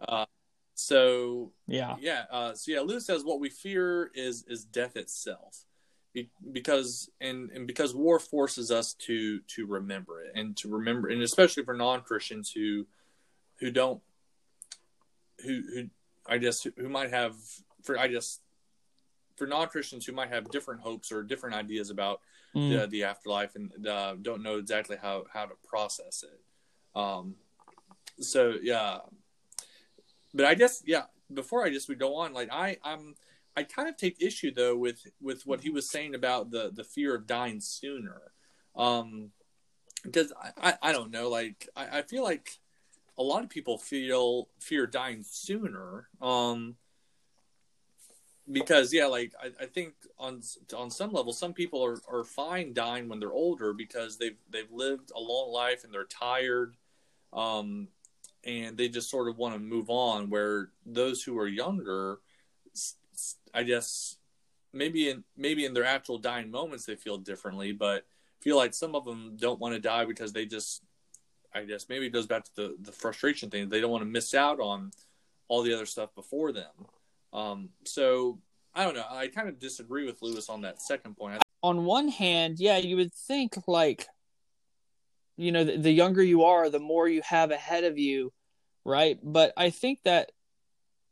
Uh, 0.00 0.26
so 0.74 1.52
yeah, 1.66 1.96
yeah. 2.00 2.24
Uh, 2.30 2.54
so 2.54 2.72
yeah, 2.72 2.80
Lewis 2.80 3.06
says 3.06 3.24
what 3.24 3.40
we 3.40 3.48
fear 3.48 4.10
is 4.14 4.44
is 4.48 4.64
death 4.64 4.96
itself, 4.96 5.64
Be- 6.12 6.30
because 6.52 7.10
and 7.20 7.50
and 7.50 7.66
because 7.66 7.94
war 7.94 8.18
forces 8.18 8.70
us 8.70 8.94
to 8.94 9.40
to 9.40 9.66
remember 9.66 10.22
it 10.22 10.32
and 10.34 10.56
to 10.58 10.68
remember, 10.68 11.08
and 11.08 11.22
especially 11.22 11.64
for 11.64 11.74
non 11.74 12.02
Christians 12.02 12.50
who 12.50 12.86
who 13.58 13.70
don't 13.70 14.02
who 15.44 15.62
who 15.72 15.84
I 16.26 16.38
guess 16.38 16.62
who 16.76 16.88
might 16.88 17.10
have 17.10 17.34
for 17.82 17.98
I 17.98 18.08
guess 18.08 18.40
for 19.36 19.46
non 19.46 19.68
Christians 19.68 20.04
who 20.04 20.12
might 20.12 20.30
have 20.30 20.50
different 20.50 20.80
hopes 20.80 21.10
or 21.12 21.22
different 21.22 21.56
ideas 21.56 21.90
about 21.90 22.20
mm. 22.54 22.70
the, 22.70 22.86
the 22.86 23.04
afterlife 23.04 23.54
and 23.56 23.86
uh, 23.86 24.14
don't 24.20 24.42
know 24.42 24.58
exactly 24.58 24.96
how 25.00 25.24
how 25.32 25.46
to 25.46 25.54
process 25.66 26.22
it. 26.22 26.98
Um, 26.98 27.36
so 28.20 28.54
yeah, 28.62 28.98
but 30.36 30.44
I 30.44 30.54
guess 30.54 30.82
yeah. 30.86 31.04
Before 31.32 31.64
I 31.64 31.70
just 31.70 31.88
would 31.88 31.98
go 31.98 32.14
on, 32.14 32.32
like 32.32 32.50
I 32.52 32.76
I'm 32.84 33.16
I 33.56 33.64
kind 33.64 33.88
of 33.88 33.96
take 33.96 34.22
issue 34.22 34.52
though 34.54 34.76
with 34.76 35.04
with 35.20 35.44
what 35.44 35.62
he 35.62 35.70
was 35.70 35.90
saying 35.90 36.14
about 36.14 36.50
the 36.50 36.70
the 36.72 36.84
fear 36.84 37.16
of 37.16 37.26
dying 37.26 37.60
sooner, 37.60 38.20
um, 38.76 39.30
because 40.04 40.32
I, 40.40 40.52
I, 40.70 40.90
I 40.90 40.92
don't 40.92 41.10
know 41.10 41.28
like 41.28 41.68
I, 41.74 41.98
I 41.98 42.02
feel 42.02 42.22
like 42.22 42.58
a 43.18 43.24
lot 43.24 43.42
of 43.42 43.50
people 43.50 43.78
feel 43.78 44.48
fear 44.60 44.86
dying 44.86 45.24
sooner, 45.28 46.08
um, 46.20 46.76
because 48.50 48.92
yeah 48.92 49.06
like 49.06 49.32
I, 49.42 49.64
I 49.64 49.66
think 49.66 49.94
on 50.18 50.42
on 50.76 50.90
some 50.90 51.12
level 51.12 51.32
some 51.32 51.52
people 51.52 51.84
are, 51.84 51.98
are 52.08 52.24
fine 52.24 52.72
dying 52.72 53.08
when 53.08 53.18
they're 53.18 53.32
older 53.32 53.72
because 53.72 54.18
they've 54.18 54.36
they've 54.50 54.70
lived 54.70 55.10
a 55.14 55.20
long 55.20 55.52
life 55.52 55.82
and 55.82 55.92
they're 55.92 56.04
tired 56.04 56.76
um 57.32 57.88
and 58.44 58.76
they 58.76 58.88
just 58.88 59.10
sort 59.10 59.28
of 59.28 59.38
want 59.38 59.54
to 59.54 59.60
move 59.60 59.90
on. 59.90 60.30
Where 60.30 60.70
those 60.84 61.22
who 61.22 61.38
are 61.38 61.48
younger, 61.48 62.18
I 63.54 63.62
guess 63.62 64.16
maybe 64.72 65.08
in 65.08 65.24
maybe 65.36 65.64
in 65.64 65.74
their 65.74 65.84
actual 65.84 66.18
dying 66.18 66.50
moments 66.50 66.86
they 66.86 66.96
feel 66.96 67.18
differently, 67.18 67.72
but 67.72 68.04
feel 68.40 68.56
like 68.56 68.74
some 68.74 68.94
of 68.94 69.04
them 69.04 69.36
don't 69.36 69.60
want 69.60 69.74
to 69.74 69.80
die 69.80 70.04
because 70.04 70.32
they 70.32 70.46
just 70.46 70.82
I 71.54 71.64
guess 71.64 71.88
maybe 71.88 72.06
it 72.06 72.12
goes 72.12 72.26
back 72.26 72.44
to 72.44 72.54
the 72.54 72.76
the 72.80 72.92
frustration 72.92 73.50
thing. 73.50 73.68
They 73.68 73.80
don't 73.80 73.90
want 73.90 74.02
to 74.02 74.10
miss 74.10 74.34
out 74.34 74.60
on 74.60 74.90
all 75.48 75.62
the 75.62 75.74
other 75.74 75.86
stuff 75.86 76.14
before 76.14 76.52
them. 76.52 76.72
Um, 77.32 77.70
so 77.84 78.38
I 78.74 78.84
don't 78.84 78.94
know. 78.94 79.06
I 79.10 79.28
kind 79.28 79.48
of 79.48 79.58
disagree 79.58 80.04
with 80.04 80.20
Lewis 80.22 80.48
on 80.48 80.60
that 80.62 80.82
second 80.82 81.16
point. 81.16 81.42
On 81.62 81.84
one 81.84 82.08
hand, 82.08 82.60
yeah, 82.60 82.76
you 82.76 82.96
would 82.96 83.14
think 83.14 83.54
like 83.66 84.06
you 85.36 85.52
know 85.52 85.64
the, 85.64 85.76
the 85.76 85.92
younger 85.92 86.22
you 86.22 86.44
are 86.44 86.70
the 86.70 86.78
more 86.78 87.08
you 87.08 87.22
have 87.22 87.50
ahead 87.50 87.84
of 87.84 87.98
you 87.98 88.32
right 88.84 89.18
but 89.22 89.52
i 89.56 89.70
think 89.70 89.98
that 90.04 90.30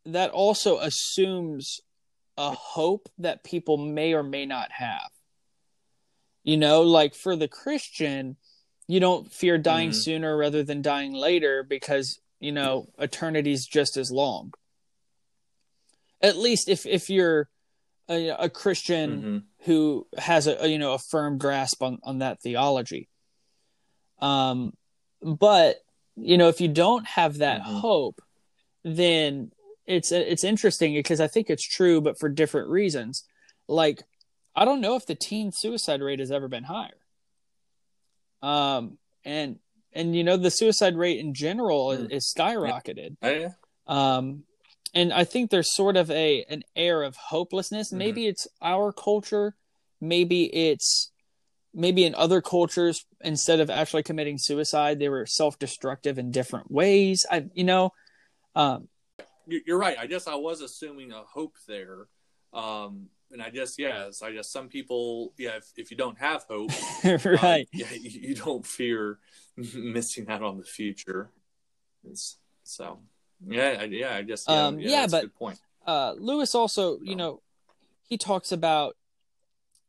that 0.06 0.30
also 0.30 0.78
assumes 0.78 1.80
a 2.37 2.50
hope 2.50 3.08
that 3.18 3.44
people 3.44 3.76
may 3.76 4.12
or 4.12 4.22
may 4.22 4.44
not 4.46 4.70
have 4.72 5.10
you 6.42 6.56
know 6.56 6.82
like 6.82 7.14
for 7.14 7.37
the 7.37 7.48
christian 7.48 8.37
you 8.87 9.00
don't 9.00 9.32
fear 9.32 9.56
dying 9.56 9.90
Mhm. 9.90 9.94
sooner 9.94 10.37
rather 10.37 10.62
than 10.62 10.82
dying 10.82 11.12
later 11.12 11.62
because 11.62 12.20
you 12.40 12.52
know 12.52 12.88
eternity's 12.98 13.66
just 13.66 13.96
as 13.96 14.10
long 14.10 14.52
at 16.20 16.37
least 16.37 16.68
if 16.68 16.87
if 16.87 17.08
you're 17.10 17.48
a, 18.08 18.28
a 18.30 18.50
christian 18.50 19.22
Mhm. 19.22 19.42
who 19.66 20.06
has 20.18 20.46
a, 20.46 20.56
a, 20.64 20.66
you 20.66 20.78
know 20.78 20.92
a 20.92 20.98
firm 20.98 21.38
grasp 21.38 21.82
on 21.82 21.98
on 22.02 22.18
that 22.18 22.40
theology 22.42 23.08
um 24.20 24.72
but 25.22 25.77
you 26.16 26.37
know 26.38 26.48
if 26.48 26.61
you 26.61 26.68
don't 26.68 27.07
have 27.07 27.38
that 27.38 27.61
Mhm. 27.62 27.81
hope 27.81 28.20
then 28.85 29.50
it's 29.87 30.12
it's 30.12 30.44
interesting 30.44 30.94
because 30.94 31.20
i 31.20 31.27
think 31.27 31.50
it's 31.50 31.66
true 31.66 32.00
but 32.00 32.18
for 32.18 32.29
different 32.29 32.68
reasons 32.68 33.24
like 33.68 34.03
i 34.55 34.64
don't 34.64 34.81
know 34.81 34.94
if 34.94 35.07
the 35.07 35.14
teen 35.14 35.50
suicide 35.53 36.00
rate 36.00 36.20
has 36.20 36.31
ever 36.31 36.48
been 36.48 36.64
higher 36.64 37.00
um 38.42 38.98
and 39.24 39.59
and 39.92 40.14
you 40.14 40.24
know 40.24 40.37
the 40.37 40.50
suicide 40.50 40.96
rate 40.96 41.18
in 41.18 41.35
general 41.35 41.92
is, 41.92 42.00
Mm. 42.03 42.12
is 42.12 42.35
skyrocketed 42.37 43.16
Oh, 43.22 43.31
yeah. 43.31 43.48
um 43.87 44.44
and 44.94 45.12
i 45.12 45.24
think 45.24 45.50
there's 45.50 45.74
sort 45.74 45.96
of 45.96 46.11
a 46.11 46.44
an 46.48 46.62
air 46.77 47.03
of 47.03 47.16
hopelessness 47.16 47.92
Mhm. 47.92 47.96
maybe 47.98 48.27
it's 48.27 48.46
our 48.62 48.92
culture 48.92 49.57
maybe 50.00 50.44
it's 50.55 51.11
maybe 51.74 52.04
in 52.04 52.14
other 52.14 52.40
cultures 52.40 53.04
instead 53.22 53.60
of 53.60 53.68
actually 53.70 54.02
committing 54.02 54.38
suicide 54.38 54.98
they 54.98 55.08
were 55.08 55.26
self-destructive 55.26 56.18
in 56.18 56.30
different 56.30 56.70
ways 56.70 57.26
i 57.30 57.44
you 57.54 57.64
know 57.64 57.90
um 58.54 58.88
You- 59.46 59.62
You're 59.66 59.78
right. 59.78 59.98
I 59.98 60.06
guess 60.06 60.26
I 60.26 60.37
was 60.37 60.60
assuming 60.62 61.12
a 61.12 61.22
hope 61.22 61.56
there. 61.68 62.06
Um, 62.54 63.08
and 63.30 63.42
I 63.42 63.50
guess, 63.50 63.74
yes, 63.78 64.22
I 64.22 64.30
guess 64.32 64.48
some 64.48 64.68
people, 64.68 65.34
yeah, 65.37 65.56
if, 65.56 65.66
if 65.76 65.90
you 65.90 65.96
don't 65.98 66.16
have 66.18 66.44
hope, 66.48 66.70
uh, 67.04 67.18
right 67.42 67.68
yeah, 67.72 67.90
you, 67.92 68.10
you 68.28 68.34
don't 68.34 68.64
fear 68.64 69.18
missing 69.74 70.26
out 70.30 70.42
on 70.42 70.56
the 70.56 70.64
future. 70.64 71.28
It's, 72.08 72.38
so, 72.62 73.00
yeah, 73.46 73.78
I, 73.80 73.84
yeah, 73.84 74.14
I 74.14 74.22
guess, 74.22 74.46
yeah, 74.48 74.66
Um, 74.66 74.78
yeah, 74.78 74.88
yeah, 74.90 75.00
that's 75.00 75.12
a 75.12 75.16
but- 75.16 75.22
good 75.22 75.34
point. 75.34 75.58
uh 75.87 76.14
lewis 76.16 76.54
also 76.54 76.98
you 77.02 77.16
know 77.16 77.42
he 78.08 78.16
talks 78.16 78.50
about 78.52 78.96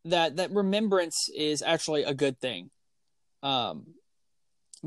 that 0.06 0.38
that 0.38 0.52
remembrance 0.52 1.30
is 1.36 1.62
actually 1.62 2.04
a 2.04 2.14
good 2.14 2.40
thing. 2.40 2.70
Um 3.44 3.88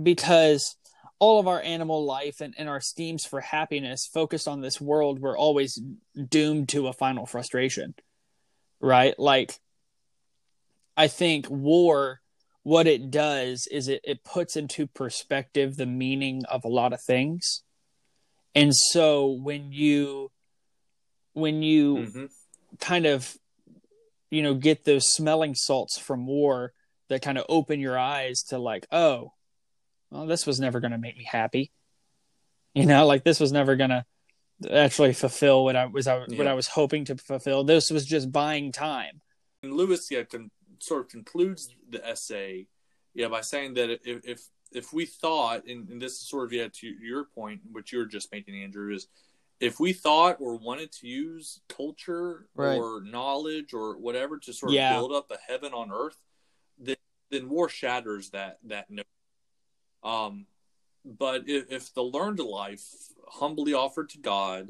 because 0.01 0.77
all 1.19 1.41
of 1.41 1.49
our 1.49 1.61
animal 1.63 2.05
life 2.05 2.41
and, 2.41 2.55
and 2.57 2.69
our 2.69 2.81
schemes 2.81 3.25
for 3.25 3.41
happiness 3.41 4.07
focused 4.13 4.47
on 4.47 4.61
this 4.61 4.81
world 4.81 5.21
we're 5.21 5.37
always 5.37 5.81
doomed 6.29 6.69
to 6.69 6.87
a 6.87 6.93
final 6.93 7.27
frustration 7.27 7.95
right? 8.81 9.19
Like 9.19 9.59
i 10.97 11.09
think 11.09 11.49
war 11.51 12.21
what 12.69 12.87
it 12.87 13.11
does 13.11 13.67
is 13.71 13.89
it, 13.89 14.01
it 14.05 14.25
puts 14.25 14.55
into 14.55 14.87
perspective 14.87 15.77
the 15.77 15.87
meaning 15.87 16.43
of 16.51 16.65
a 16.65 16.69
lot 16.69 16.93
of 16.93 17.01
things. 17.01 17.63
And 18.55 18.77
so 18.77 19.27
when 19.27 19.73
you 19.73 20.31
when 21.33 21.63
you 21.63 22.13
hmm 22.13 22.27
kind 22.79 23.07
of 23.07 23.39
you 24.31 24.43
know 24.43 24.55
get 24.55 24.85
those 24.85 25.13
smelling 25.13 25.55
salts 25.55 25.99
from 25.99 26.27
war 26.27 26.73
that 27.09 27.23
kind 27.23 27.39
of 27.39 27.45
open 27.49 27.81
your 27.81 27.99
eyes 27.99 28.43
to 28.43 28.59
like 28.59 28.87
oh 28.93 29.33
well 30.11 30.27
this 30.27 30.47
was 30.47 30.61
never 30.61 30.81
going 30.81 30.93
to 30.93 30.99
make 30.99 31.17
me 31.17 31.25
happy. 31.25 31.73
You 32.75 32.87
know 32.87 33.07
like 33.07 33.25
this 33.25 33.41
was 33.41 33.53
never 33.53 33.77
going 33.77 33.91
to 33.91 34.05
actually 34.71 35.13
fulfill 35.13 35.65
what 35.65 35.77
i 35.77 35.87
was 35.87 36.09
I, 36.09 36.19
what 36.19 36.49
i 36.49 36.55
was 36.55 36.67
hoping 36.67 37.05
to 37.07 37.17
fulfill. 37.17 37.65
This 37.65 37.91
was 37.91 38.05
just 38.05 38.31
buying 38.31 38.73
time. 38.73 39.21
And 39.63 39.73
Lewis, 39.75 40.09
yeah, 40.11 40.23
con- 40.23 40.51
sort 40.79 41.03
of 41.03 41.09
concludes 41.09 41.75
the 41.89 42.07
essay, 42.07 42.67
yeah, 43.15 43.29
by 43.29 43.41
saying 43.41 43.75
that 43.75 43.91
if 43.91 44.25
if, 44.25 44.43
if 44.73 44.93
we 44.93 45.07
thought, 45.07 45.67
and, 45.67 45.89
and 45.89 46.01
this 46.01 46.13
is 46.13 46.29
sort 46.29 46.45
of 46.45 46.53
yeah 46.53 46.69
to 46.73 46.87
your 46.87 47.25
point, 47.25 47.61
which 47.73 47.93
you 47.93 47.99
were 47.99 48.07
just 48.07 48.31
making, 48.33 48.63
Andrew, 48.63 48.95
is 48.95 49.09
if 49.61 49.81
we 49.81 49.93
thought 49.93 50.37
or 50.41 50.57
wanted 50.57 50.93
to 50.93 51.07
use 51.09 51.61
culture 51.69 52.49
Right. 52.55 52.79
or 52.79 53.01
knowledge 53.03 53.73
or 53.75 53.97
whatever 53.99 54.39
to 54.39 54.53
sort 54.53 54.71
of 54.71 54.75
Yeah. 54.75 54.95
build 54.95 55.13
up 55.13 55.31
a 55.31 55.37
heaven 55.39 55.73
on 55.75 55.91
earth, 55.91 56.21
then 56.79 56.97
then 57.31 57.49
war 57.51 57.69
shatters 57.69 58.31
that 58.31 58.59
that 58.65 58.89
notion. 58.89 59.05
Um, 60.03 60.47
but 61.05 61.49
if, 61.49 61.71
if 61.71 61.93
the 61.95 62.03
learned 62.03 62.39
life 62.39 62.85
humbly 63.29 63.75
offered 63.75 64.09
to 64.11 64.19
God 64.19 64.69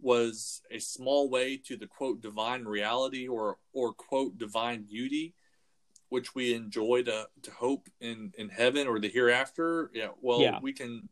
was 0.00 0.62
a 0.70 0.78
small 0.80 1.28
way 1.30 1.56
to 1.58 1.76
the 1.76 1.86
quote 1.86 2.20
divine 2.20 2.64
reality 2.64 3.28
or 3.28 3.58
or 3.72 3.92
quote 3.92 4.36
divine 4.38 4.82
beauty 4.82 5.34
which 6.08 6.34
we 6.34 6.52
enjoy 6.54 7.02
to 7.04 7.28
to 7.42 7.50
hope 7.52 7.88
in 8.00 8.32
in 8.36 8.48
heaven 8.48 8.88
or 8.88 8.98
the 8.98 9.08
hereafter 9.08 9.90
yeah 9.94 10.08
well 10.20 10.40
Yeah. 10.40 10.58
we 10.60 10.72
can 10.72 11.08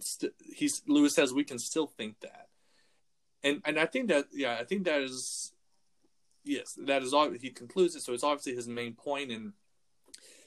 st- 0.00 0.34
he's 0.42 0.82
lewis 0.88 1.14
says 1.14 1.32
we 1.32 1.44
can 1.44 1.58
still 1.60 1.86
think 1.86 2.18
that 2.20 2.48
and 3.44 3.62
and 3.64 3.78
i 3.78 3.86
think 3.86 4.08
that 4.08 4.24
yeah 4.32 4.56
i 4.58 4.64
think 4.64 4.84
that 4.84 5.00
is 5.00 5.54
yes 6.44 6.78
that 6.86 7.02
is 7.02 7.12
all 7.12 7.30
he 7.30 7.50
concludes 7.50 7.96
it. 7.96 8.02
So 8.02 8.12
it's 8.12 8.24
obviously 8.24 8.54
his 8.54 8.68
main 8.68 8.94
point. 8.94 9.32
And 9.32 9.52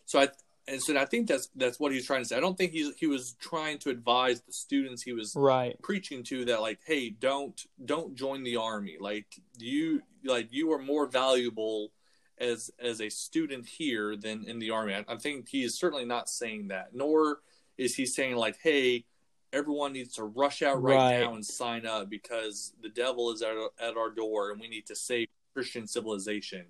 so 0.05 0.19
i 0.19 0.29
and 0.67 0.81
so 0.81 0.97
i 0.97 1.05
think 1.05 1.27
that's 1.27 1.49
that's 1.55 1.79
what 1.79 1.91
he's 1.91 2.05
trying 2.05 2.21
to 2.21 2.27
say. 2.27 2.37
I 2.37 2.39
don't 2.39 2.57
think 2.57 2.71
he's 2.71 2.95
he 2.95 3.07
was 3.07 3.33
trying 3.39 3.79
to 3.79 3.89
advise 3.89 4.41
the 4.41 4.53
students 4.53 5.01
he 5.01 5.13
was 5.13 5.35
right. 5.35 5.79
preaching 5.81 6.23
to 6.25 6.45
that 6.45 6.61
like 6.61 6.79
hey 6.85 7.09
don't 7.09 7.59
don't 7.83 8.15
join 8.15 8.43
the 8.43 8.57
army. 8.57 8.97
Like 8.99 9.27
you 9.57 10.01
like 10.23 10.49
you 10.51 10.71
are 10.71 10.79
more 10.79 11.07
valuable 11.07 11.91
as 12.39 12.69
as 12.79 13.01
a 13.01 13.09
student 13.09 13.65
here 13.65 14.15
than 14.15 14.45
in 14.45 14.59
the 14.59 14.71
army. 14.71 14.93
I, 14.93 15.05
I 15.07 15.17
think 15.17 15.49
he 15.49 15.63
is 15.63 15.77
certainly 15.77 16.05
not 16.05 16.29
saying 16.29 16.67
that 16.69 16.93
nor 16.93 17.39
is 17.77 17.95
he 17.95 18.05
saying 18.05 18.35
like 18.35 18.57
hey 18.61 19.05
everyone 19.53 19.93
needs 19.93 20.15
to 20.15 20.23
rush 20.23 20.61
out 20.61 20.81
right, 20.81 20.95
Right. 20.95 21.19
now 21.21 21.33
and 21.33 21.45
sign 21.45 21.85
up 21.85 22.09
because 22.09 22.73
the 22.81 22.89
devil 22.89 23.31
is 23.31 23.41
at, 23.41 23.55
at 23.79 23.97
our 23.97 24.09
door 24.09 24.51
and 24.51 24.59
we 24.59 24.67
need 24.67 24.85
to 24.87 24.95
save 24.95 25.27
christian 25.53 25.87
civilization 25.87 26.65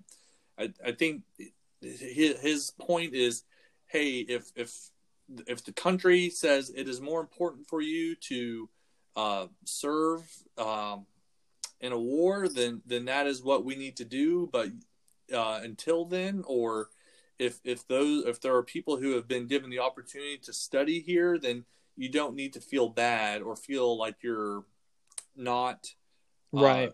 i, 0.58 0.72
I 0.84 0.92
think 0.92 1.22
his, 1.80 2.38
his 2.40 2.72
point 2.78 3.14
is 3.14 3.44
hey 3.86 4.18
if 4.20 4.50
if 4.56 4.90
if 5.46 5.64
the 5.64 5.72
country 5.72 6.30
says 6.30 6.70
it 6.74 6.88
is 6.88 7.00
more 7.00 7.20
important 7.20 7.66
for 7.68 7.80
you 7.82 8.14
to 8.16 8.68
uh, 9.14 9.46
serve 9.64 10.22
um, 10.56 11.04
in 11.80 11.92
a 11.92 11.98
war, 11.98 12.48
then 12.48 12.80
then 12.86 13.04
that 13.06 13.26
is 13.26 13.42
what 13.42 13.64
we 13.64 13.76
need 13.76 13.96
to 13.96 14.04
do. 14.04 14.48
But 14.50 14.70
uh, 15.32 15.60
until 15.62 16.06
then, 16.06 16.44
or 16.46 16.88
if 17.38 17.60
if 17.62 17.86
those 17.88 18.24
if 18.24 18.40
there 18.40 18.54
are 18.54 18.62
people 18.62 18.96
who 18.96 19.10
have 19.16 19.28
been 19.28 19.46
given 19.46 19.68
the 19.70 19.80
opportunity 19.80 20.38
to 20.38 20.52
study 20.52 21.00
here, 21.00 21.38
then 21.38 21.64
you 21.98 22.08
don't 22.08 22.36
need 22.36 22.52
to 22.54 22.60
feel 22.60 22.88
bad 22.88 23.42
or 23.42 23.56
feel 23.56 23.98
like 23.98 24.16
you're 24.22 24.64
not 25.36 25.86
uh, 26.56 26.62
right. 26.62 26.92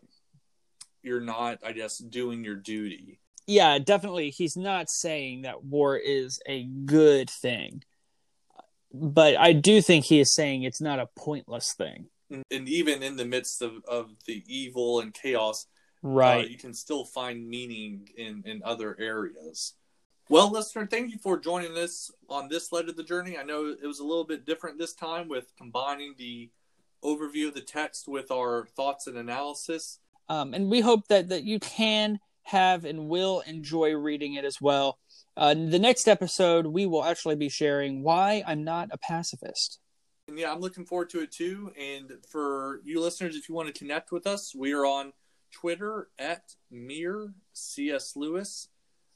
you're 1.03 1.21
not, 1.21 1.59
I 1.65 1.73
guess, 1.73 1.99
doing 1.99 2.43
your 2.43 2.57
duty. 2.57 3.21
yeah 3.47 3.79
definitely. 3.79 4.31
He's 4.31 4.57
not 4.57 4.91
saying 4.91 5.43
that 5.43 5.63
war 5.63 5.97
is 5.97 6.41
a 6.47 6.65
good 6.65 7.31
thing. 7.31 7.85
But 8.97 9.37
i 9.37 9.53
do 9.53 9.83
think 9.83 10.05
he 10.05 10.21
is 10.21 10.35
saying 10.35 10.63
it's 10.63 10.81
not 10.81 10.99
a 10.99 11.09
pointless 11.17 11.75
thing. 11.75 12.07
And 12.31 12.69
even 12.69 13.03
in 13.03 13.17
the 13.17 13.25
midst 13.25 13.61
of, 13.61 13.85
of 13.87 14.11
the 14.27 14.43
evil 14.47 15.01
and 15.01 15.13
chaos, 15.13 15.67
right. 16.03 16.45
uh, 16.45 16.49
you 16.49 16.57
can 16.57 16.73
still 16.73 17.05
find 17.05 17.49
meaning 17.49 18.09
in, 18.17 18.43
in 18.47 18.63
other 18.65 18.97
areas. 18.99 19.75
Well, 20.31 20.51
listener, 20.51 20.87
thank 20.87 21.13
you 21.13 21.19
for 21.19 21.39
joining 21.39 21.77
us 21.77 22.11
on 22.31 22.49
this 22.49 22.73
leg 22.73 22.89
of 22.89 22.97
the 22.97 23.03
journey. 23.03 23.37
I 23.37 23.43
know 23.43 23.67
it 23.67 23.87
was 23.87 23.99
a 23.99 24.05
little 24.05 24.25
bit 24.25 24.47
different 24.47 24.79
this 24.79 24.95
time 24.95 25.29
with 25.29 25.53
combining 25.57 26.15
the 26.17 26.51
overview 27.05 27.49
of 27.49 27.55
the 27.55 27.61
text 27.61 28.09
with 28.09 28.31
our 28.31 28.67
thoughts 28.75 29.07
and 29.07 29.19
analysis. 29.19 29.99
um, 30.31 30.55
and 30.55 30.71
we 30.71 30.81
hope 30.81 31.09
that 31.09 31.29
that 31.29 31.45
you 31.45 31.61
can 31.61 32.19
have 32.45 32.87
and 32.87 33.09
will 33.09 33.41
enjoy 33.47 33.95
reading 33.95 34.35
it 34.35 34.45
as 34.45 34.61
well. 34.61 34.99
Uh, 35.37 35.53
the 35.53 35.79
next 35.79 36.09
episode, 36.09 36.67
we 36.67 36.87
will 36.87 37.05
actually 37.05 37.37
be 37.37 37.49
sharing 37.49 38.03
why 38.03 38.43
I'm 38.47 38.65
not 38.65 38.89
a 38.93 38.99
pacifist. 38.99 39.81
And 40.29 40.39
yeah, 40.39 40.53
I'm 40.53 40.61
looking 40.61 40.87
forward 40.87 41.11
to 41.11 41.21
it 41.21 41.33
too. 41.33 41.73
And 41.79 42.13
for 42.29 42.81
you 42.85 43.01
listeners, 43.01 43.37
if 43.37 43.49
you 43.49 43.55
want 43.55 43.69
to 43.69 43.79
connect 43.79 44.13
with 44.13 44.27
us, 44.27 44.55
we 44.55 44.73
are 44.73 44.87
on 44.87 45.13
Twitter 45.53 46.09
at 46.19 46.55
Mere 46.71 47.35
CS 47.53 48.17
Lewis. 48.17 48.69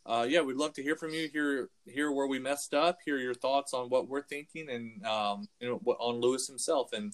Uh, 0.08 0.26
yeah, 0.26 0.40
we'd 0.40 0.56
love 0.56 0.72
to 0.72 0.82
hear 0.82 0.96
from 0.96 1.10
you. 1.10 1.28
Hear 1.28 1.68
hear 1.84 2.10
where 2.10 2.26
we 2.26 2.38
messed 2.38 2.72
up. 2.72 2.98
Hear 3.04 3.18
your 3.18 3.34
thoughts 3.34 3.74
on 3.74 3.90
what 3.90 4.08
we're 4.08 4.22
thinking 4.22 4.70
and 4.70 5.04
um, 5.04 5.48
you 5.60 5.68
know, 5.68 5.92
on 5.98 6.20
Lewis 6.22 6.46
himself. 6.46 6.94
And 6.94 7.12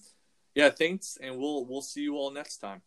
yeah, 0.55 0.71
thanks. 0.71 1.19
And 1.21 1.37
we'll 1.37 1.67
we'll 1.67 1.83
see 1.83 2.03
you 2.03 2.15
all 2.15 2.31
next 2.31 2.59
time. 2.59 2.83